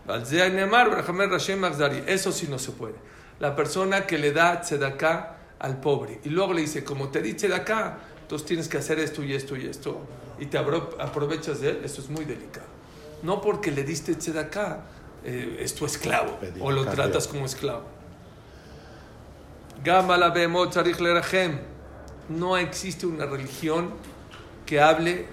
[0.06, 3.00] ועל זה נאמר ורחמי השם אכזרי eso sí no se puede
[3.42, 5.18] la persona que le da tzedakah
[5.60, 7.86] al pobre y luego le dice como te di tzedakah
[8.24, 9.92] entonces tienes que hacer esto y esto y esto
[10.40, 12.68] y te abro- aprovechas de él eso es muy delicado
[13.24, 14.72] no porque le diste tzedakah
[15.26, 16.96] eh, es tu esclavo Pedir o lo cambio.
[16.96, 17.86] tratas como esclavo
[22.29, 23.91] No existe una religión
[24.67, 25.27] que hable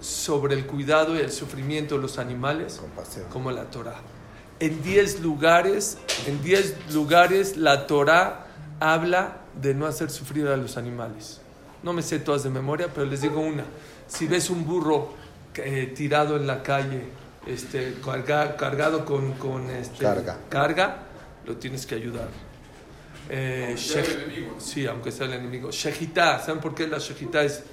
[0.00, 3.24] sobre el cuidado y el sufrimiento de los animales Compasión.
[3.30, 3.96] como la Torah.
[4.60, 8.46] En 10 lugares, en 10 lugares la Torah
[8.80, 11.40] habla de no hacer sufrir a los animales.
[11.82, 13.64] No me sé todas de memoria, pero les digo una.
[14.06, 15.14] Si ves un burro
[15.54, 17.04] eh, tirado en la calle,
[17.46, 20.38] este, carga- cargado con, con, este, Carga.
[20.48, 20.96] carga,
[21.46, 22.28] lo tienes que ayudar.
[23.30, 24.54] Eh, Aunque sea el enemigo.
[24.58, 25.70] Sí, aunque sea el enemigo.
[25.70, 27.64] Shejitá, ¿saben por qué la shejitá es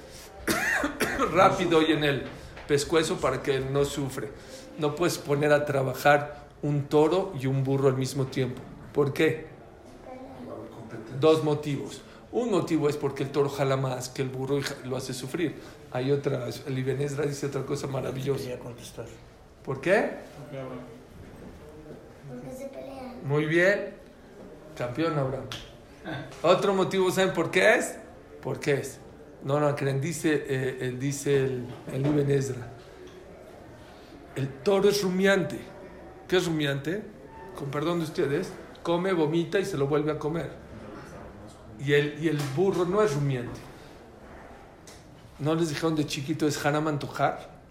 [1.32, 2.24] rápido y en el
[2.66, 4.30] pescuezo para que no sufre?
[4.78, 8.62] No puedes poner a trabajar un toro y un burro al mismo tiempo.
[8.92, 9.46] ¿Por qué?
[11.20, 12.02] Dos motivos.
[12.32, 15.56] Un motivo es porque el toro jala más que el burro y lo hace sufrir.
[15.90, 18.48] Hay otra, el Ibn Ezra dice otra cosa maravillosa.
[19.64, 20.10] ¿Por qué?
[22.28, 23.16] Porque se pelean.
[23.24, 24.01] Muy bien.
[24.76, 25.46] Campeón Abraham.
[26.42, 27.96] Otro motivo, ¿saben por qué es?
[28.42, 28.98] ¿Por qué es?
[29.44, 32.72] No, no, creen, dice, eh, dice el, el Ibn Ezra.
[34.36, 35.58] El toro es rumiante.
[36.28, 37.02] ¿Qué es rumiante?
[37.56, 38.50] Con perdón de ustedes,
[38.82, 40.50] come, vomita y se lo vuelve a comer.
[41.84, 43.60] Y el, y el burro no es rumiante.
[45.38, 47.61] ¿No les dijeron de chiquito es haram antojar?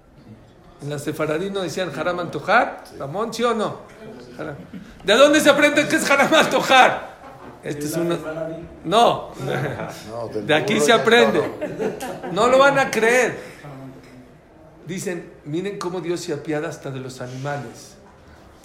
[0.81, 2.83] En la sefaradí no decían haram antojar.
[2.97, 3.81] ¿Ramón, sí o no?
[4.37, 4.55] Haram.
[5.03, 7.11] ¿De dónde se aprende que es haram antojar?
[7.63, 8.17] Este es una...
[8.83, 9.31] No,
[10.33, 11.43] de aquí se aprende.
[12.31, 13.37] No lo van a creer.
[14.87, 17.95] Dicen, miren cómo Dios se apiada hasta de los animales.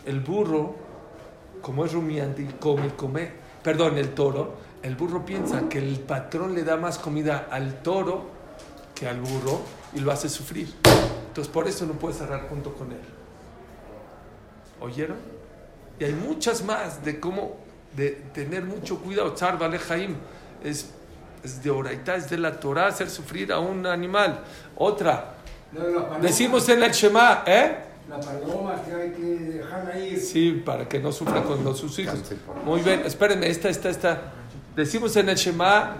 [0.07, 0.76] El burro,
[1.61, 3.31] como es rumiante y come, come,
[3.62, 8.31] perdón, el toro, el burro piensa que el patrón le da más comida al toro
[8.94, 9.61] que al burro
[9.92, 10.72] y lo hace sufrir.
[11.37, 13.01] Entonces por eso no puede cerrar junto con él.
[14.81, 15.18] ¿Oyeron?
[16.01, 17.57] Y hay muchas más de cómo
[17.94, 19.35] de tener mucho cuidado.
[19.35, 20.16] Tzar Bale Jaim
[20.64, 20.88] es,
[21.44, 24.44] es de oraita, es de la Torah hacer sufrir a un animal.
[24.77, 25.35] Otra,
[25.72, 27.81] No, decimos en el Shema, ¿eh?
[28.09, 30.18] La paloma que hay que dejarla ir.
[30.18, 32.18] Sí, para que no sufra con los, sus hijos.
[32.64, 34.33] Muy bien, espérenme, esta, esta, esta.
[34.75, 35.99] Decimos en el Shema,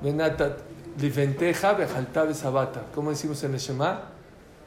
[0.00, 0.67] Benatat,
[0.98, 2.82] liventeja bejalta sabata.
[2.94, 4.02] ¿Cómo decimos en el Shema?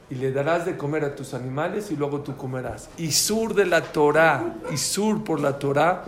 [0.09, 2.89] Y le darás de comer a tus animales y luego tú comerás.
[2.97, 6.03] Y sur de la Torah, y sur por la Torah,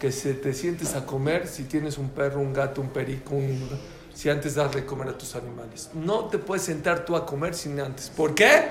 [0.00, 3.68] que se te sientes a comer si tienes un perro, un gato, un perico, un-
[4.12, 5.90] si antes das de comer a tus animales.
[5.94, 8.10] No te puedes sentar tú a comer sin antes.
[8.10, 8.62] ¿Por qué?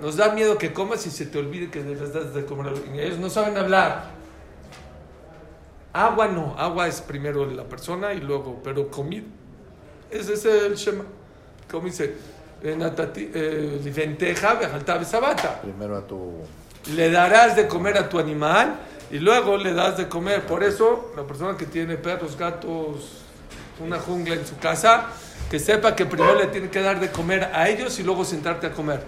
[0.00, 2.70] Nos da miedo que comas y se te olvide que les das de comer a
[2.70, 4.10] los Ellos no saben hablar.
[5.92, 9.24] Agua no, agua es primero la persona y luego, pero comida.
[10.10, 11.04] Ese es el Shema.
[11.70, 12.14] ¿Cómo dice?
[12.62, 12.76] Eh,
[13.34, 13.80] eh.
[15.62, 16.32] Primero a tu.
[16.94, 18.74] Le darás de comer a tu animal
[19.10, 20.46] y luego le das de comer.
[20.46, 23.22] Por eso, la persona que tiene perros, gatos,
[23.78, 25.06] una jungla en su casa,
[25.50, 28.66] que sepa que primero le tiene que dar de comer a ellos y luego sentarte
[28.66, 29.02] a comer.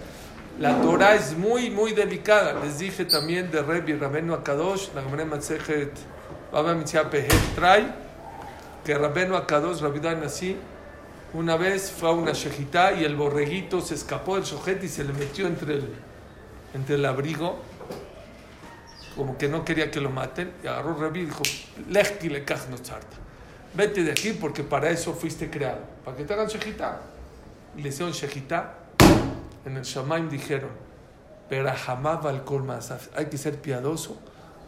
[0.59, 2.59] La Torah es muy, muy delicada.
[2.63, 5.91] Les dije también de Rebi Rabenu Akadosh, la Gemara Matsejet
[6.51, 7.87] Baba Mitzvah Pehet trae,
[8.85, 10.55] que Rabenu Akadosh, Rabidan así,
[11.33, 15.03] una vez fue a una shejitá y el borreguito se escapó del shojet y se
[15.03, 15.89] le metió entre el,
[16.73, 17.57] entre el abrigo,
[19.15, 21.41] como que no quería que lo maten, y agarró Rabí y dijo,
[21.89, 23.17] Lechki lekach no tzarta.
[23.73, 27.01] Vete de aquí porque para eso fuiste creado, para que te hagan shejitá.
[27.75, 28.75] y le hicieron shejitá,
[29.65, 30.69] en el Shamaim dijeron,
[31.49, 34.19] Berajamab al Kolmasaf, hay que ser piadoso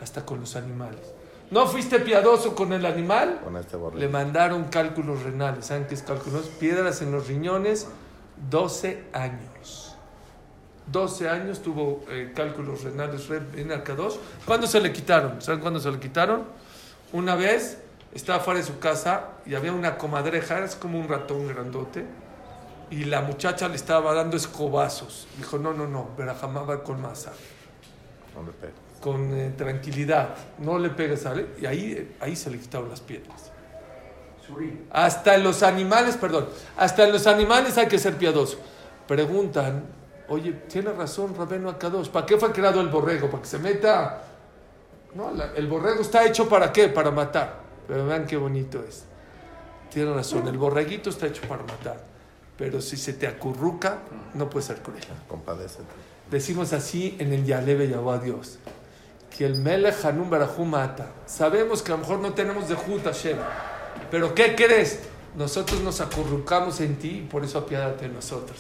[0.02, 1.15] hasta con los animales.
[1.56, 3.40] ¿No fuiste piadoso con el animal?
[3.42, 5.68] Con este Le mandaron cálculos renales.
[5.68, 6.48] ¿Saben qué es cálculos?
[6.48, 7.88] Piedras en los riñones,
[8.50, 9.96] 12 años.
[10.92, 14.20] 12 años tuvo eh, cálculos renales en Arcados.
[14.46, 15.42] ¿Cuándo se le quitaron?
[15.42, 16.44] ¿Saben cuándo se le quitaron?
[17.14, 17.78] Una vez
[18.14, 22.06] estaba fuera de su casa y había una comadreja, es como un ratón grandote,
[22.92, 25.26] y la muchacha le estaba dando escobazos.
[25.38, 27.32] Dijo, no, no, no, Berajamaba con masa,
[28.36, 28.85] No pegues.
[29.06, 31.46] Con eh, tranquilidad, no le pegues, ¿sale?
[31.62, 33.52] Y ahí, ahí se le quitaron las piedras.
[34.90, 38.58] Hasta en los animales, perdón, hasta en los animales hay que ser piadoso.
[39.08, 39.84] Preguntan,
[40.28, 43.30] oye, tiene razón Rabeno Akadosh, ¿para qué fue creado el borrego?
[43.30, 44.24] ¿Para que se meta?
[45.14, 46.88] No, la- el borrego está hecho para qué?
[46.90, 47.60] Para matar.
[47.88, 49.04] Pero vean qué bonito es.
[49.92, 52.04] Tiene razón, el borreguito está hecho para matar.
[52.58, 54.00] Pero si se te acurruca,
[54.34, 55.00] no puede ser cruel.
[55.28, 55.84] Compadécete.
[56.32, 58.58] Decimos así en el Yalebe Yahweh a Dios.
[59.38, 60.30] Que el Melech Hanum
[60.68, 61.12] mata.
[61.26, 63.38] Sabemos que a lo mejor no tenemos de Jut Hashem.
[64.10, 65.02] Pero ¿qué crees?
[65.36, 68.60] Nosotros nos acurrucamos en ti y por eso apiádate de nosotros.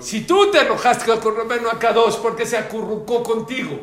[0.00, 3.78] Si tú te enojaste con Rabeno Akadosh porque se acurrucó contigo,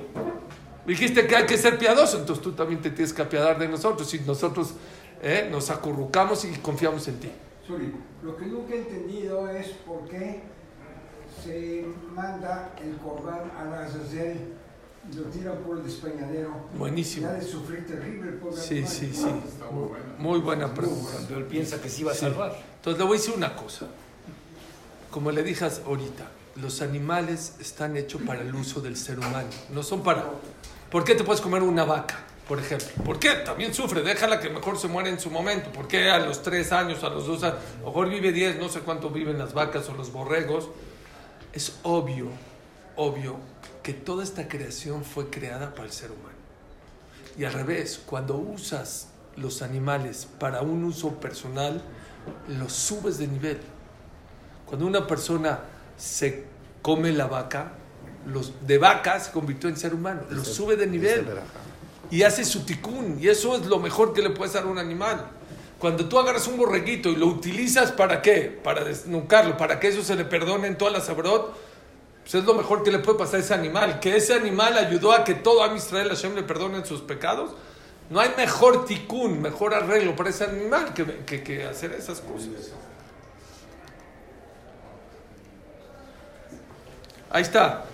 [0.85, 4.09] dijiste que hay que ser piadoso, entonces tú también te tienes que apiadar de nosotros.
[4.09, 4.73] Si nosotros
[5.21, 7.31] eh, nos acurrucamos y confiamos en ti.
[8.23, 10.41] Lo que nunca he entendido es por qué
[11.43, 11.85] se
[12.15, 14.58] manda el corbán a Azazel y
[15.15, 16.51] lo tiran por el despeñadero.
[16.77, 17.27] Buenísimo.
[17.27, 18.91] Ya de sufrir terrible pobre Sí, animal.
[18.91, 19.27] sí, sí.
[19.47, 20.05] Está muy buena.
[20.17, 21.11] Muy buena pregunta.
[21.13, 22.21] Cuando él piensa que se iba a Sí.
[22.21, 22.55] salvar.
[22.77, 23.87] Entonces le voy a decir una cosa.
[25.09, 26.25] Como le dije ahorita,
[26.57, 29.49] los animales están hechos para el uso del ser humano.
[29.73, 30.25] No son para...
[30.91, 32.87] ¿Por qué te puedes comer una vaca, por ejemplo?
[33.03, 33.31] ¿Por qué?
[33.45, 34.01] También sufre.
[34.03, 35.71] Déjala que mejor se muere en su momento.
[35.71, 37.57] ¿Por qué a los tres años, a los dos años?
[37.77, 40.69] A lo mejor vive 10, no sé cuánto viven las vacas o los borregos.
[41.53, 42.27] Es obvio,
[42.95, 43.37] obvio,
[43.89, 46.37] que toda esta creación fue creada para el ser humano.
[47.35, 51.81] Y al revés, cuando usas los animales para un uso personal,
[52.47, 53.57] los subes de nivel.
[54.67, 55.61] Cuando una persona
[55.97, 56.43] se
[56.83, 57.71] come la vaca,
[58.27, 61.25] los, de vaca se convirtió en ser humano, lo Dice- sube de nivel
[62.11, 63.17] y hace su ticún.
[63.19, 65.31] Y eso es lo mejor que le puedes dar a un animal.
[65.79, 68.55] Cuando tú agarras un borreguito y lo utilizas para qué?
[68.63, 71.68] Para desnucarlo, para que eso se le perdone en toda la sabrot,
[72.31, 73.99] pues es lo mejor que le puede pasar a ese animal.
[73.99, 77.51] Que ese animal ayudó a que todo a Israel Hashem le perdonen sus pecados.
[78.11, 82.71] No hay mejor ticún, mejor arreglo para ese animal que, que- que hacer esas cosas.
[87.31, 87.85] Ahí está.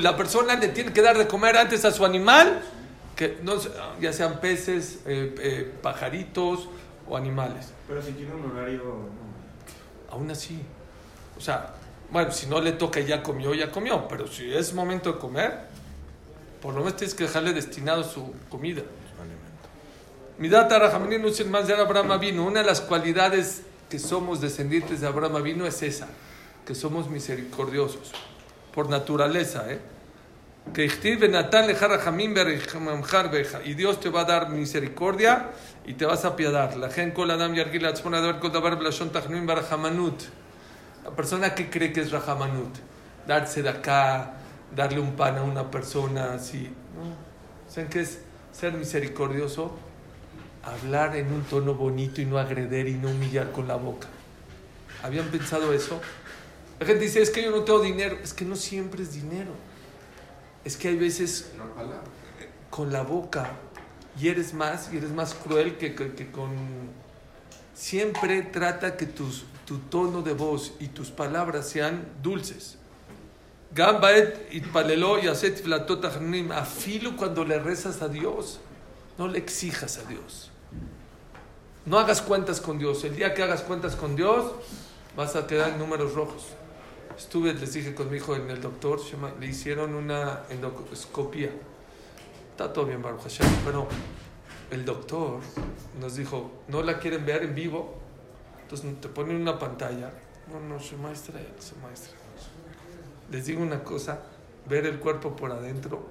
[0.00, 2.62] La persona le tiene que dar de comer antes a su animal,
[3.14, 3.54] que no,
[4.00, 6.68] ya sean peces, eh, eh, pajaritos
[7.08, 7.72] o animales.
[7.86, 8.82] Pero si tiene un horario.
[10.10, 10.62] Aún así.
[11.36, 11.74] O sea,
[12.10, 14.06] bueno, si no le toca y ya comió, ya comió.
[14.08, 15.60] Pero si es momento de comer,
[16.60, 18.82] por lo menos tienes que dejarle destinado su comida.
[21.80, 22.44] Abraham vino.
[22.44, 26.08] Una de las cualidades que somos descendientes de Abraham vino es esa,
[26.66, 28.12] que somos misericordiosos.
[28.74, 29.80] Por naturaleza, ¿eh?
[33.64, 35.50] Y Dios te va a dar misericordia
[35.86, 36.76] y te vas a apiadar.
[36.76, 37.22] La gente
[37.54, 40.22] yargil atzmon kol davar tachnuim barachamanut.
[41.06, 42.74] La persona que cree que es rahamanut.
[43.28, 44.34] Darse de acá,
[44.74, 46.64] darle un pan a una persona así.
[46.64, 47.72] No.
[47.72, 48.18] ¿Saben qué es
[48.52, 49.76] ser misericordioso?
[50.64, 54.08] Hablar en un tono bonito y no agreder y no humillar con la boca.
[55.04, 56.00] ¿Habían pensado eso?
[56.80, 58.18] La gente dice, es que yo no tengo dinero.
[58.22, 59.52] Es que no siempre es dinero.
[60.64, 61.52] Es que hay veces
[62.70, 63.50] con la boca
[64.20, 66.50] y eres más y eres más cruel que, que- que con
[67.76, 72.78] siempre trata que tus, tu tono de voz y tus palabras sean dulces.
[73.72, 76.50] Gambaet y aset tfilatot achronim.
[76.50, 78.58] afilo cuando le rezas a Dios.
[79.18, 80.50] No le exijas a Dios.
[81.84, 83.04] No hagas cuentas con Dios.
[83.04, 84.52] El día que hagas cuentas con Dios
[85.14, 86.46] vas a quedar en números rojos.
[87.16, 89.00] Estuve les dije con mi hijo en el doctor
[89.38, 91.50] le hicieron una endoscopía.
[92.50, 93.86] Está todo bien, Baruch Hashem, pero
[94.70, 95.40] el doctor
[96.00, 97.94] nos dijo, ¿no la quieren ver en vivo?
[98.62, 100.10] Entonces te ponen una pantalla.
[100.50, 102.16] No, no, su maestra, su maestra.
[103.30, 104.20] Les digo una cosa,
[104.68, 106.06] ver el cuerpo por adentro,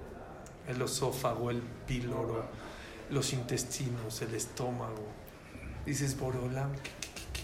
[0.68, 2.45] el esófago, el píloro,
[3.10, 5.06] los intestinos, el estómago.
[5.86, 6.72] Dices, Borolam,
[7.34, 7.41] ¿qué,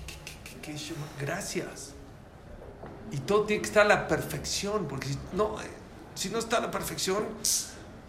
[0.61, 0.75] qué,
[1.19, 1.93] gracias.
[3.11, 5.65] Y todo tiene que estar a la perfección, porque si no, eh,
[6.15, 7.25] si no está a la perfección,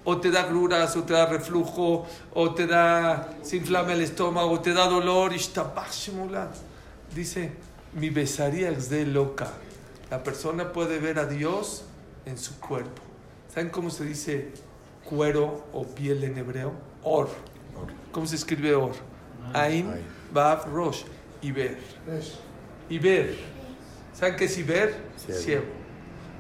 [0.05, 4.51] o te da gruras, o te da reflujo, o te da, se inflama el estómago,
[4.51, 5.33] o te da dolor.
[7.15, 7.53] Dice,
[7.95, 9.53] Mi besaría es de loca.
[10.11, 11.85] La persona puede ver a Dios
[12.27, 13.03] en su cuerpo.
[13.53, 14.53] ¿Saben cómo se dice
[15.05, 16.73] cuero o piel en hebreo?
[17.03, 17.29] Or.
[18.13, 18.93] ¿Cómo se escribe or?
[19.53, 19.91] Ain.
[20.33, 21.03] Vav, Rosh.
[21.43, 21.77] Iber.
[22.89, 23.37] Iber.
[24.15, 24.95] ¿Saben qué es Iber?
[25.17, 25.65] Ciego.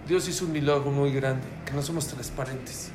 [0.06, 2.91] Dios hizo un milagro muy grande, que no somos transparentes.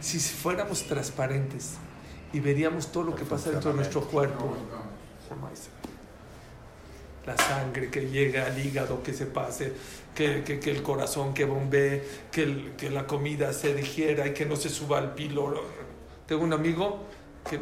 [0.00, 1.74] Si fuéramos transparentes
[2.32, 4.54] y veríamos todo lo que pasa dentro de nuestro cuerpo,
[7.26, 9.72] la sangre que llega al hígado, que se pase,
[10.14, 14.32] que, que- que el corazón que bombee, que, el- que la comida se digiera y
[14.34, 15.62] que no se suba al píloro.
[16.26, 17.04] Tengo un amigo
[17.48, 17.58] que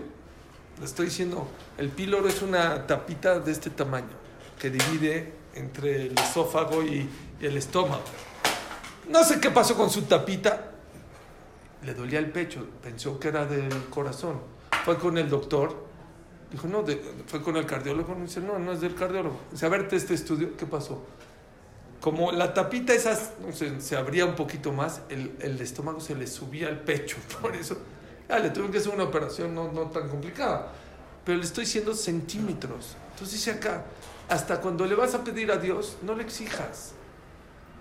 [0.78, 4.14] le estoy diciendo, el píloro es una tapita de este tamaño
[4.58, 7.08] que divide entre el esófago y,
[7.40, 8.02] y el estómago.
[9.08, 10.72] No sé qué pasó con su tapita.
[11.86, 14.40] Le dolía el pecho, pensó que era del corazón.
[14.84, 15.86] Fue con el doctor,
[16.50, 19.38] dijo, no, de- fue con el cardiólogo, me dice, no, no es del cardiólogo.
[19.52, 21.04] Dice, a verte este estudio, ¿qué pasó?
[22.00, 26.14] Como la tapita esas no sé, se abría un poquito más, el, el estómago se
[26.14, 27.76] le subía al pecho, por eso
[28.28, 30.72] ya le tuvieron que hacer una operación no, no tan complicada.
[31.24, 32.96] Pero le estoy diciendo centímetros.
[33.12, 33.84] Entonces dice acá,
[34.28, 36.92] hasta cuando le vas a pedir a Dios, no le exijas.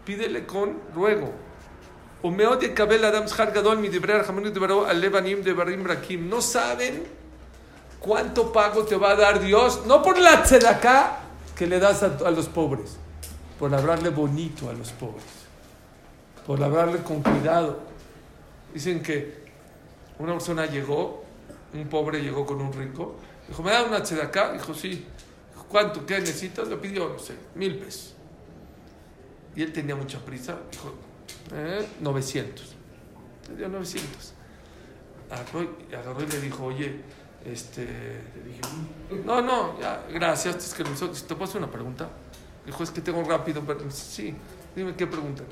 [0.05, 1.31] Pídele con ruego.
[6.29, 7.03] No saben
[7.99, 11.19] cuánto pago te va a dar Dios, no por la tzedakah
[11.55, 12.97] que le das a, los pobres,
[13.59, 15.23] por hablarle bonito a los pobres,
[16.47, 17.79] por hablarle con cuidado.
[18.73, 19.45] Dicen que
[20.17, 21.23] una persona llegó,
[21.73, 23.17] un pobre llegó con un rico,
[23.47, 24.53] dijo, ¿me da una tzedakah?
[24.53, 25.05] Dijo, sí.
[25.69, 26.05] ¿Cuánto?
[26.05, 26.67] ¿Qué necesitas?
[26.67, 28.15] Le pidió, no sé, mil pesos.
[29.55, 30.93] Y él tenía mucha prisa, dijo,
[31.53, 32.75] eh, 900.
[33.49, 34.33] Le dio 900.
[35.29, 37.01] Agarró y, agarró y le dijo, oye,
[37.45, 38.21] este...
[39.25, 42.09] No, no, ya, gracias, es que me hizo- ¿te puedo hacer una pregunta?
[42.65, 44.33] Dijo, es que tengo rápido, pero sí,
[44.75, 45.43] dime qué pregunta.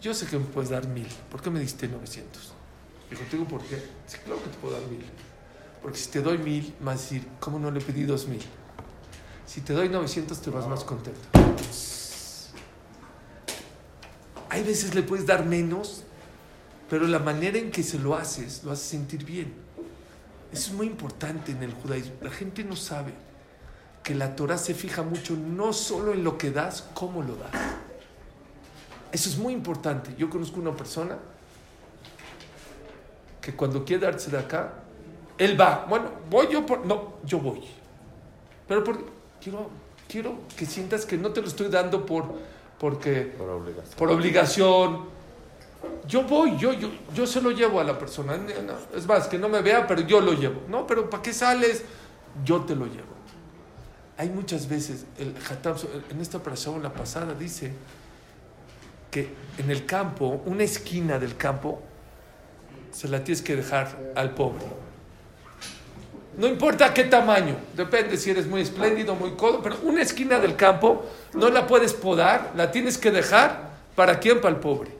[0.00, 2.52] Yo sé que me puedes dar mil, ¿por qué me diste 900?
[3.10, 3.82] Dijo, te digo por qué.
[4.06, 5.04] Sí, claro que te puedo dar mil.
[5.82, 8.42] Porque si te doy mil, me vas a decir, ¿cómo no le pedí dos mil?
[9.46, 11.20] Si te doy 900, te vas más contento.
[14.50, 16.04] Hay veces le puedes dar menos,
[16.88, 19.52] pero la manera en que se lo haces, lo hace sentir bien.
[20.52, 22.14] Eso es muy importante en el judaísmo.
[22.22, 23.12] La gente no sabe
[24.02, 27.50] que la Torah se fija mucho no solo en lo que das, cómo lo das.
[29.12, 30.14] Eso es muy importante.
[30.16, 31.18] Yo conozco una persona
[33.40, 34.72] que cuando quiere darse de acá,
[35.36, 35.86] él va.
[35.88, 36.84] Bueno, voy yo por...
[36.86, 37.62] No, yo voy.
[38.66, 39.04] Pero por,
[39.42, 39.70] quiero,
[40.08, 42.34] quiero que sientas que no te lo estoy dando por,
[42.78, 43.94] porque, Por obligación.
[43.98, 45.18] por obligación.
[46.06, 48.38] Yo voy, yo, yo, yo se lo llevo a la persona.
[48.94, 50.62] Es más, que no me vea, pero yo lo llevo.
[50.68, 51.84] No, pero ¿para qué sales?
[52.44, 53.18] Yo te lo llevo.
[54.16, 55.76] Hay muchas veces, el Hatam,
[56.10, 57.72] en esta operación, la pasada, dice
[59.10, 61.80] que en el campo, una esquina del campo,
[62.90, 64.64] se la tienes que dejar al pobre.
[66.38, 70.54] No importa qué tamaño, depende si eres muy espléndido, muy codo, pero una esquina del
[70.54, 74.92] campo no la puedes podar, la tienes que dejar para quién, para el pobre.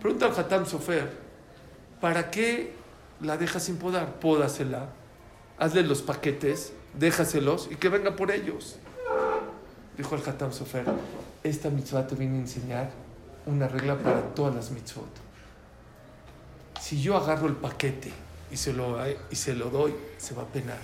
[0.00, 1.10] Pregunta al Hatam Sofer,
[2.00, 2.72] ¿para qué
[3.20, 4.14] la dejas sin podar?
[4.14, 4.88] Pódasela,
[5.58, 8.78] hazle los paquetes, déjaselos y que venga por ellos.
[9.98, 10.86] Dijo el Hatam Sofer,
[11.42, 12.90] esta mitzvah te viene a enseñar
[13.44, 15.10] una regla para todas las mitzvot.
[16.80, 18.23] Si yo agarro el paquete
[18.54, 18.96] y se lo,
[19.32, 20.78] y se lo doy, se va a penar.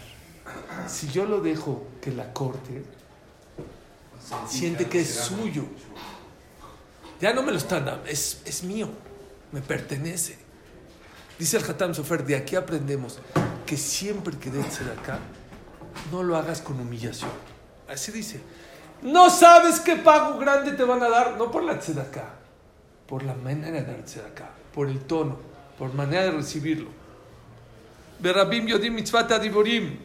[0.89, 2.83] Si yo lo dejo que la corte,
[4.49, 5.67] siente que es suyo.
[7.21, 8.89] Ya no me lo están dando, es, es mío,
[9.53, 10.37] me pertenece.
[11.39, 13.21] Dice el Hatam Sofer, de aquí aprendemos
[13.65, 15.21] que siempre que de acá,
[16.11, 17.31] no lo hagas con humillación.
[17.89, 18.41] Así dice.
[19.01, 22.35] No sabes qué pago grande te van a dar, no por la tzedakah,
[23.07, 25.39] por la manera de dar tzedakah, por el tono,
[25.79, 27.00] por manera de recibirlo.
[28.20, 30.00] Berabim Yodim Mitzvata Diborim.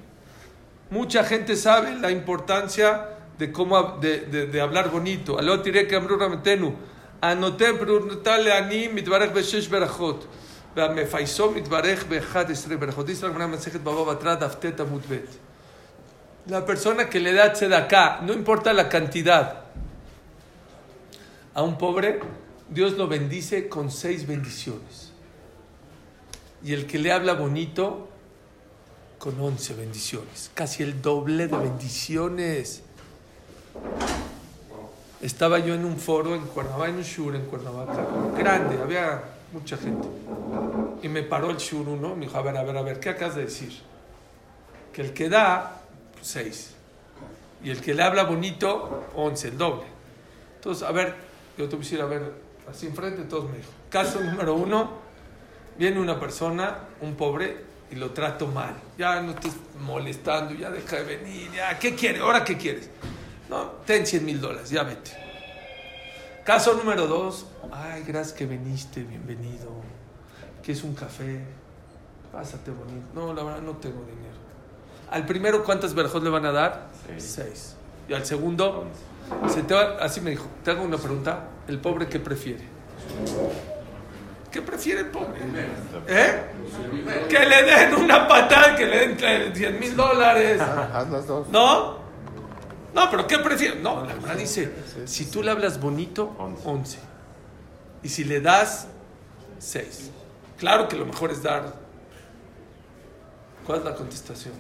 [0.91, 5.39] Mucha gente sabe la importancia de cómo de, de, de hablar bonito.
[5.39, 6.75] Aló tiré que amru rametenu.
[7.21, 10.27] Anoté brunatale ani mitbarech beshesh berachot.
[10.77, 13.07] והמפייסו מתברך ב-11 ברכות.
[13.07, 15.29] dice la Gemara Masejet Baba Batra Daftet Amud Bet.
[16.47, 19.65] La persona que le da tzedakah, no importa la cantidad,
[21.55, 22.21] a un pobre,
[22.69, 25.13] Dios lo bendice con seis bendiciones.
[26.66, 28.10] Y el que le habla bonito,
[29.20, 30.50] con once bendiciones.
[30.56, 32.82] Casi el doble de bendiciones.
[35.22, 39.78] Estaba yo en un foro en Cuernavaca, en un shur en Cuernavaca, grande, había mucha
[39.78, 40.08] gente.
[41.04, 43.10] Y me paró el shur uno, me dijo, a ver, a ver, a ver, ¿qué
[43.10, 43.80] acabas de decir?
[44.92, 45.82] Que el que da,
[46.14, 46.72] pues, seis.
[47.64, 49.86] Y el que le habla bonito, 11, el doble.
[50.56, 51.14] Entonces, a ver,
[51.60, 52.34] yo te quisiera ver
[52.68, 53.70] así enfrente, todos me dijo.
[53.92, 55.05] Caso número uno,
[55.78, 58.76] viene una persona, un pobre, y lo trato mal.
[58.98, 62.22] Ya no estés molestando, ya deja de venir, ya, ¿qué quieres?
[62.22, 62.90] ¿Ahora qué quieres?
[63.50, 65.12] No, ten 100 mil dólares, ya vete.
[66.44, 69.70] Caso número dos, ay, gracias que viniste, bienvenido.
[70.64, 71.42] ¿Qué es un café?
[72.32, 73.08] Pásate bonito.
[73.14, 74.36] No, la verdad no tengo dinero.
[75.12, 76.88] Al primero, ¿cuántas verjos le van a dar?
[77.18, 77.76] Seis.
[78.10, 78.86] Y al segundo,
[79.48, 82.64] se te va- así me dijo, te hago una pregunta, ¿el pobre qué prefiere?
[84.56, 85.42] ¿Qué prefiere el pobre?
[86.08, 86.44] ¿Eh?
[87.28, 90.62] Que le den una patada, que le den 100 mil dólares.
[90.62, 91.50] Haz las dos.
[91.50, 91.98] ¿No?
[92.94, 93.82] No, pero ¿qué prefiere?
[93.82, 94.72] No, la verdad dice,
[95.04, 97.00] si tú le hablas bonito, 11.
[98.02, 98.88] Y si le das,
[99.60, 100.12] 6.
[100.58, 101.74] Claro que lo mejor es dar.
[103.66, 104.54] ¿Cuál es la contestación?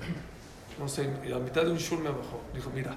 [0.77, 2.41] No sé, y a mitad de un shur me bajó.
[2.53, 2.95] Dijo, mira,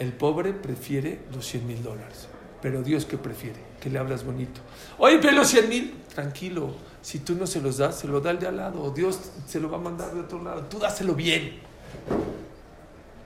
[0.00, 2.26] el pobre prefiere los 100 mil dólares.
[2.60, 3.67] Pero Dios, ¿qué prefiere?
[3.80, 4.60] Que le hablas bonito.
[4.98, 6.74] Oye, pero los 100 mil, tranquilo.
[7.00, 8.82] Si tú no se los das, se lo da el de al lado.
[8.82, 10.62] O Dios se lo va a mandar de otro lado.
[10.64, 11.60] Tú dáselo bien.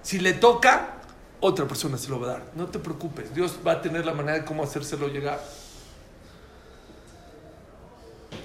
[0.02, 0.94] Si le toca,
[1.40, 2.42] otra persona se lo va a dar.
[2.54, 3.34] No te preocupes.
[3.34, 5.40] Dios va a tener la manera de cómo hacérselo llegar.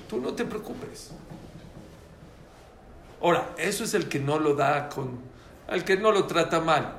[0.09, 1.11] Tú no te preocupes.
[3.21, 5.19] Ahora, eso es el que no lo da con...
[5.67, 6.93] El que no lo trata mal.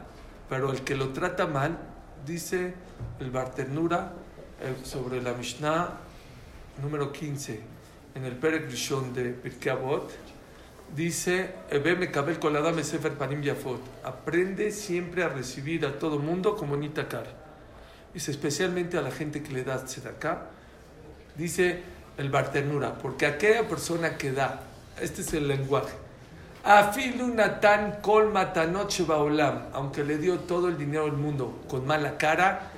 [0.48, 1.78] Pero el que lo trata mal,
[2.26, 2.74] dice
[3.20, 4.12] el Barternura
[4.84, 5.98] sobre la Mishnah
[6.82, 7.60] número 15,
[8.14, 10.10] en el Perek Rishon de Pirkei Avot,
[10.94, 11.54] dice.
[14.04, 17.30] Aprende siempre a recibir a todo mundo como bonita cara.
[18.12, 20.46] Dice, especialmente a la gente que le da tzedakah,
[21.36, 21.82] dice
[22.16, 24.62] el Barternura, porque aquella persona que da,
[25.00, 25.94] este es el lenguaje,
[29.72, 32.72] aunque le dio todo el dinero del mundo con mala cara,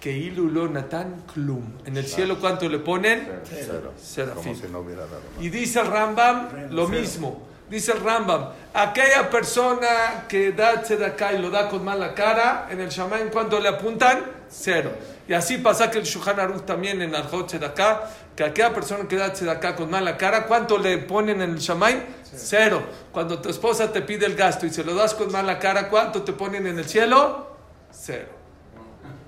[0.00, 1.78] que Ilulo Natan Klum.
[1.84, 3.40] En el cielo, ¿cuánto le ponen?
[3.44, 3.92] Cero.
[4.00, 4.54] Serafín.
[4.54, 5.22] Como si no hubiera dado.
[5.40, 7.46] Y dice el Rambam lo mismo.
[7.68, 12.80] Dice el Rambam, aquella persona que da tzedakah y lo da con mala cara, en
[12.80, 14.24] el Shaman, ¿cuánto le apuntan?
[14.48, 14.92] Cero.
[15.26, 19.16] Y así pasa que el Shuhan Aruch también en Arjot tzedakah, que aquella persona que
[19.16, 22.04] da tzedakah con mala cara, ¿cuánto le ponen en el Shaman?
[22.22, 22.84] Cero.
[23.10, 26.22] Cuando tu esposa te pide el gasto y se lo das con mala cara, ¿cuánto
[26.22, 27.56] te ponen en el cielo?
[27.90, 28.35] Cero.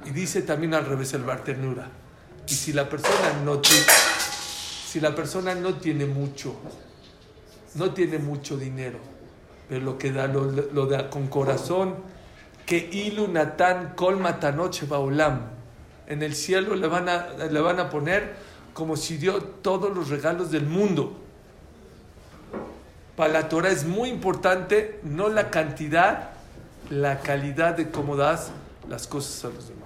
[0.09, 1.91] Y dice también al revés el Barternura.
[2.47, 3.85] Y si la persona no tiene,
[4.87, 6.55] si la persona no tiene mucho,
[7.75, 8.99] no tiene mucho dinero,
[9.69, 11.97] pero lo que da lo, da con corazón,
[12.65, 15.43] que ilu natan kol matanoche baolam.
[16.07, 18.35] En el cielo le van, a, le van a poner
[18.73, 21.19] como si dio todos los regalos del mundo.
[23.15, 26.31] Para la Torah es muy importante no la cantidad,
[26.89, 28.53] la calidad de cómo das
[28.89, 29.78] las cosas a los demás.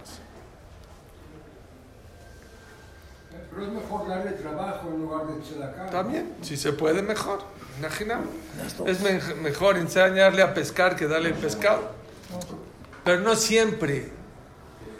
[3.54, 5.90] Pero es mejor darle trabajo en lugar de tzedakah.
[5.90, 7.40] También, si se puede, mejor.
[7.78, 8.20] Imagina.
[8.86, 11.90] Es me- mejor enseñarle a pescar que darle el pescado.
[13.04, 14.10] Pero no siempre,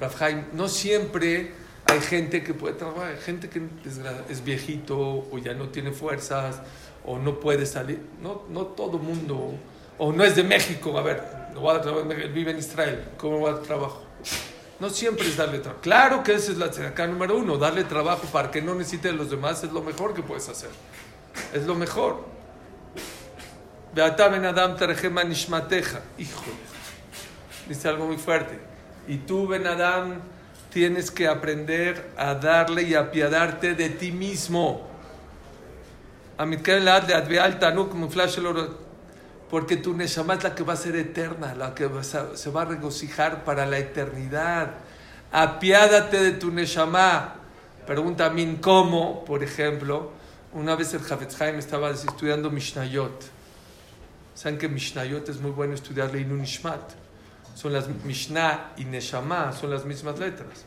[0.00, 1.52] Raf Haim, no siempre
[1.86, 3.12] hay gente que puede trabajar.
[3.12, 6.60] Hay gente que desgra- es viejito o ya no tiene fuerzas
[7.04, 8.00] o no puede salir.
[8.20, 9.54] No, no todo mundo.
[9.98, 10.98] O no es de México.
[10.98, 11.22] A ver,
[11.54, 13.04] no voy a trabajar, vive en Israel.
[13.16, 14.02] ¿Cómo va a trabajo?
[14.82, 15.80] No siempre es darle trabajo.
[15.80, 17.56] Claro que esa es la acá número uno.
[17.56, 20.70] Darle trabajo para que no necesite de los demás es lo mejor que puedes hacer.
[21.54, 22.24] Es lo mejor.
[23.94, 26.00] Beata ben Adam terjema nishmateja.
[26.18, 26.56] Híjole.
[27.68, 28.58] Dice algo muy fuerte.
[29.06, 30.20] Y tú, Ben Adam,
[30.72, 34.88] tienes que aprender a darle y apiadarte de ti mismo.
[39.52, 42.64] Porque tu Neshama es la que va a ser eterna, la que se va a
[42.64, 44.76] regocijar para la eternidad.
[45.30, 47.34] Apiádate de tu Neshama.
[47.86, 50.12] Pregunta a mí cómo, por ejemplo,
[50.54, 53.24] una vez el Jafetz Haim estaba estudiando Mishnayot.
[54.34, 56.42] Saben que Mishnayot es muy bueno estudiar Leinu.
[57.54, 60.64] Son las Mishnah y Neshama, son las mismas letras.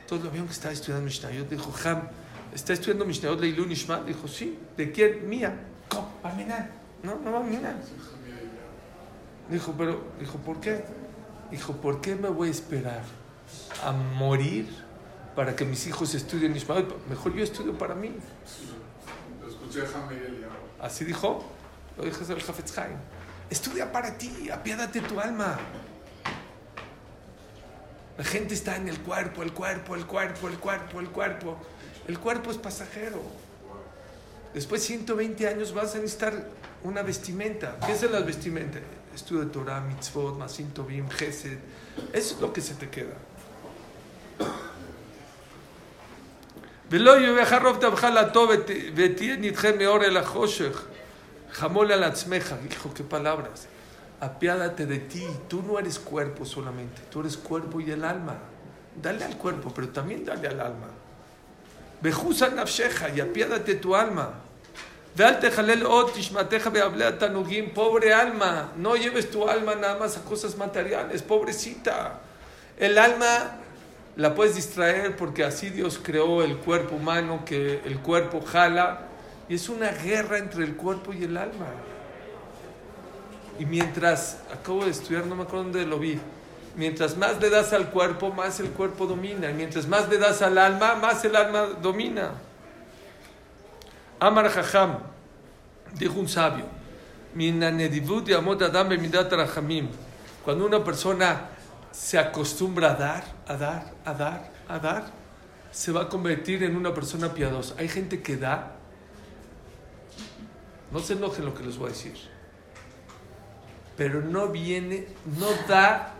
[0.00, 1.46] Entonces lo vieron que estaba estudiando Mishnayot.
[1.46, 2.08] Dijo, Ham,
[2.54, 4.06] ¿está estudiando Mishnayot Leilu Nishmat?
[4.06, 4.58] Dijo, sí.
[4.78, 5.28] ¿De quién?
[5.28, 5.54] Mía.
[5.90, 6.10] ¿Cómo?
[6.22, 6.77] Barminan.
[7.02, 7.80] No, no, Barminan.
[9.50, 10.84] Dijo, pero, dijo, ¿por qué?
[11.50, 13.02] Dijo, ¿por qué me voy a esperar
[13.84, 14.68] a morir
[15.34, 17.06] para que mis hijos estudien Nishmayot?
[17.08, 18.14] Mejor yo estudio para mí.
[19.40, 21.44] Lo escuché a Así dijo,
[21.96, 22.96] lo dijo el Jafetz Haim.
[23.48, 25.58] Estudia para ti, apiádate tu alma.
[28.18, 31.56] La gente está en el cuerpo, el cuerpo, el cuerpo, el cuerpo, el cuerpo.
[32.06, 33.22] El cuerpo es pasajero.
[34.57, 36.33] Después 120 años vas a necesitar
[36.83, 37.77] una vestimenta.
[37.85, 38.79] ¿Qué es la vestimenta?
[39.15, 41.57] Estudio de Torah, mitzvot, masim tovim, gesed.
[42.13, 43.15] Eso es lo que se te queda.
[46.91, 50.85] ולא יובך רוב טבך לטוב ות- ותהיה נדחה מאור אל החושך.
[51.53, 52.53] חמול על עצמך.
[52.69, 53.67] Hijo, qué palabras.
[54.21, 55.25] Apiádate de ti.
[55.49, 57.01] Tú no eres cuerpo solamente.
[57.11, 58.37] Tú eres cuerpo y el alma.
[59.01, 60.87] Dale al cuerpo, pero también dale al alma.
[62.01, 64.27] Bejusa nafsheja y apiádate tu alma.
[67.72, 72.20] pobre alma, no lleves tu alma nada más a cosas materiales, pobrecita.
[72.76, 73.56] El alma
[74.16, 79.06] la puedes distraer porque así Dios creó el cuerpo humano, que el cuerpo jala,
[79.48, 81.66] y es una guerra entre el cuerpo y el alma.
[83.58, 86.20] Y mientras, acabo de estudiar, no me acuerdo dónde lo vi,
[86.76, 90.42] mientras más le das al cuerpo, más el cuerpo domina, y mientras más le das
[90.42, 92.32] al alma, más el alma domina.
[94.20, 94.98] Amar Jajam,
[95.98, 96.64] dijo un sabio.
[100.44, 101.40] Cuando una persona
[101.92, 105.04] se acostumbra a dar, a dar, a dar, a dar,
[105.70, 107.74] se va a convertir en una persona piadosa.
[107.78, 108.76] Hay gente que da,
[110.90, 112.16] no se enojen lo que les voy a decir,
[113.96, 115.06] pero no viene,
[115.38, 116.14] no da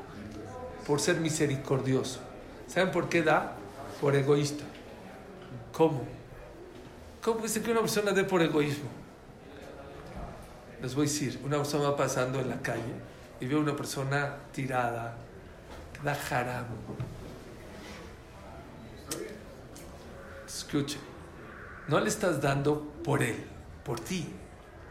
[0.86, 2.20] por ser misericordioso.
[2.66, 3.56] ¿Saben por qué da?
[4.00, 4.64] Por egoísta.
[5.72, 6.17] ¿Cómo?
[7.22, 8.88] ¿Cómo puede ser que una persona dé por egoísmo?
[10.80, 12.94] Les voy a decir, una persona va pasando en la calle
[13.40, 15.16] y ve a una persona tirada,
[15.92, 16.66] que da haram.
[20.46, 20.98] Escuche,
[21.88, 23.44] no le estás dando por él,
[23.84, 24.26] por ti.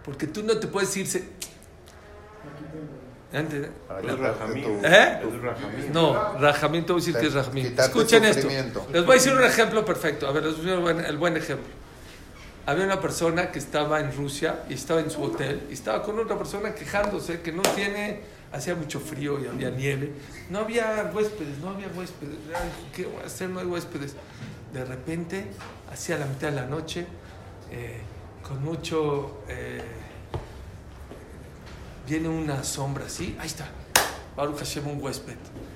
[0.03, 1.29] Porque tú no te puedes irse.
[3.31, 3.71] ¿Entiendes?
[4.83, 5.21] ¿Eh?
[5.41, 5.91] Rajamín.
[5.91, 7.75] No, Rajamín, te voy a decir que es Rajamín.
[7.77, 8.47] Escuchen esto.
[8.91, 10.27] Les voy a decir un ejemplo perfecto.
[10.27, 11.67] A ver, les voy a decir el buen ejemplo.
[12.67, 16.19] Había una persona que estaba en Rusia y estaba en su hotel y estaba con
[16.19, 20.11] otra persona quejándose que no tiene, hacía mucho frío y había nieve.
[20.49, 22.35] No había huéspedes, no había huéspedes.
[22.93, 23.49] ¿Qué voy a hacer?
[23.49, 24.15] No hay huéspedes.
[24.73, 25.47] De repente,
[25.89, 27.07] hacia la mitad de la noche,
[27.71, 28.01] eh,
[28.45, 29.41] con mucho...
[29.47, 29.81] eh,
[32.07, 33.67] viene una sombra así, ahí está,
[34.35, 35.35] Baruch Hashem, un huésped.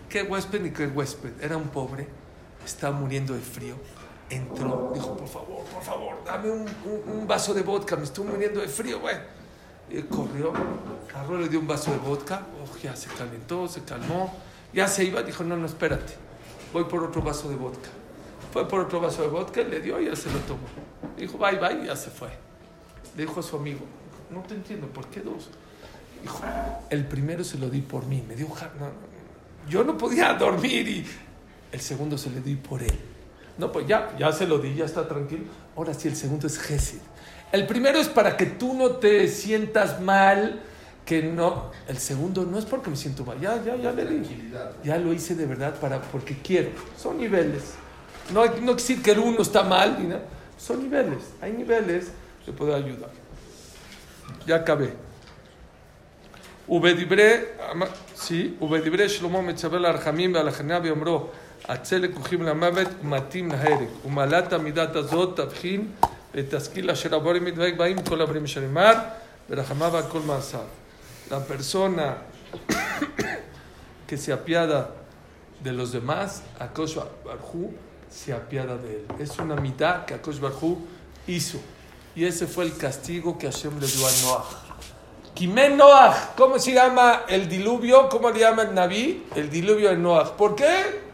[0.10, 1.42] ¿Qué huésped ni qué huésped?
[1.42, 2.08] Era un pobre,
[2.66, 3.76] estaba muriendo de frío.
[4.32, 8.62] Entró, dijo, por favor, por favor, dame un, un- vaso de vodka, me estoy muriendo
[8.62, 9.16] de frío, güey.
[10.10, 10.54] Corrió,
[11.14, 14.34] agarró, le dio un vaso de vodka, oh, ya se calentó, se calmó,
[14.74, 16.14] ya se iba, dijo, no, no, espérate,
[16.72, 17.90] voy por otro vaso de vodka.
[18.54, 20.62] Fue por otro vaso de vodka, le dio y ya se lo tomó.
[21.18, 22.30] Dijo, bye, bye, ya se fue.
[23.18, 23.82] Le dijo a su amigo,
[24.30, 25.50] no te entiendo, ¿por qué dos?
[26.22, 26.42] Dijo,
[26.90, 28.92] el primero se lo di por mí, me dio no,
[29.70, 31.06] yo no podía dormir y
[31.74, 32.98] el segundo se le di por él.
[33.62, 35.44] No, pues ya, ya se lo di, ya está tranquilo.
[35.78, 36.98] Ahora sí, el segundo es Gesed.
[37.52, 40.64] El primero es para que tú no te sientas mal,
[41.06, 41.70] que no.
[41.88, 44.52] El segundo no es porque me siento mal, ya, ya, ya le di.
[44.84, 46.72] Ya lo hice de verdad para, porque quiero.
[46.98, 47.76] Son niveles.
[48.34, 50.18] No, no decir que el uno está mal, ¿no?
[50.58, 51.20] son niveles.
[51.40, 52.12] Hay niveles
[52.44, 53.12] que puedo ayudar.
[54.48, 54.92] Ya acabé.
[56.68, 57.58] Ubedibre,
[58.16, 61.51] sí, Ubedibre Shlomo Metzabel Arjamim Bealajanabi Omro.
[61.61, 65.91] ואומרו עצה לקוחים למוות ומתאים להרג ומעלת המידת הזאת תבחין
[66.35, 68.93] ותשכיל אשר הבורים מתדבק בהם כל הברים אשר אמר
[69.51, 70.61] ורחמיו על כל מעשיו.
[71.31, 72.19] La persona
[74.07, 74.91] que se apiada
[75.65, 76.95] de los demás, Akosh
[77.25, 77.75] Barhu
[78.09, 79.07] se apiada de él.
[79.19, 80.87] Es una mitad que Akosh Barhu
[81.27, 81.59] hizo.
[82.15, 84.45] Y ese fue el castigo que Hashem le dio a Noah.
[85.35, 88.09] Kimen Noah, ¿cómo se llama el diluvio?
[88.09, 89.25] ¿Cómo le llama el Naví?
[89.35, 90.37] El diluvio de Noah.
[90.37, 91.07] ¿Por qué?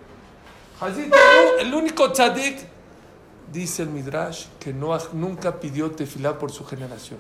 [1.60, 2.60] El único tzadik,
[3.52, 7.20] dice el Midrash, que Noah nunca pidió tefilá por su generación.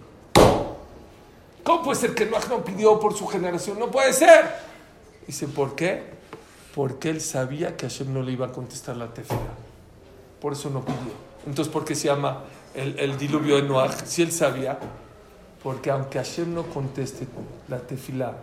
[1.64, 3.80] ¿Cómo puede ser que Noah no pidió por su generación?
[3.80, 4.56] No puede ser.
[5.26, 6.04] Dice, ¿por qué?
[6.76, 9.56] Porque él sabía que Hashem no le iba a contestar la tefilá.
[10.40, 11.12] Por eso no pidió.
[11.48, 12.44] Entonces, ¿por qué se llama
[12.76, 13.92] el, diluvio de Noah?
[14.06, 14.78] Si él sabía,
[15.64, 17.28] porque aunque Hashem no conteste
[17.68, 18.38] la tefilá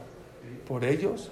[0.67, 1.31] por ellos,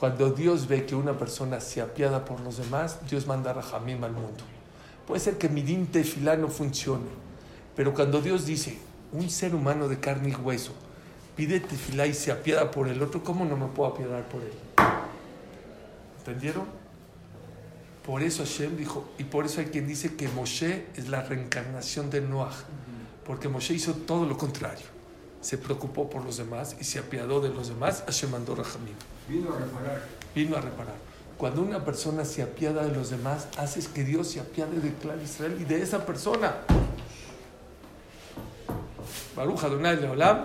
[0.00, 4.02] cuando Dios ve que una persona se apiada por los demás, Dios manda a Rahamim
[4.02, 4.44] al mundo.
[5.06, 7.04] Puede ser que mi din tefilá no funcione,
[7.76, 8.78] pero cuando Dios dice,
[9.12, 10.72] un ser humano de carne y hueso
[11.36, 14.54] pide tefilá y se apiada por el otro, ¿cómo no me puedo apiadar por él?
[16.20, 16.64] ¿Entendieron?
[18.02, 22.08] Por eso Hashem dijo, y por eso hay quien dice que Moshe es la reencarnación
[22.08, 22.56] de Noah,
[23.26, 24.86] porque Moshe hizo todo lo contrario.
[25.42, 28.96] Se preocupó por los demás y se apiadó de los demás, Hashem mandó Rahamim.
[29.28, 30.02] Vino a reparar.
[30.34, 30.94] Vino a reparar.
[31.36, 35.20] Cuando una persona se apiada de los demás, haces que Dios se apiade de clan
[35.22, 36.54] Israel y de esa persona.
[39.34, 40.44] Baruch Adonai Leolam.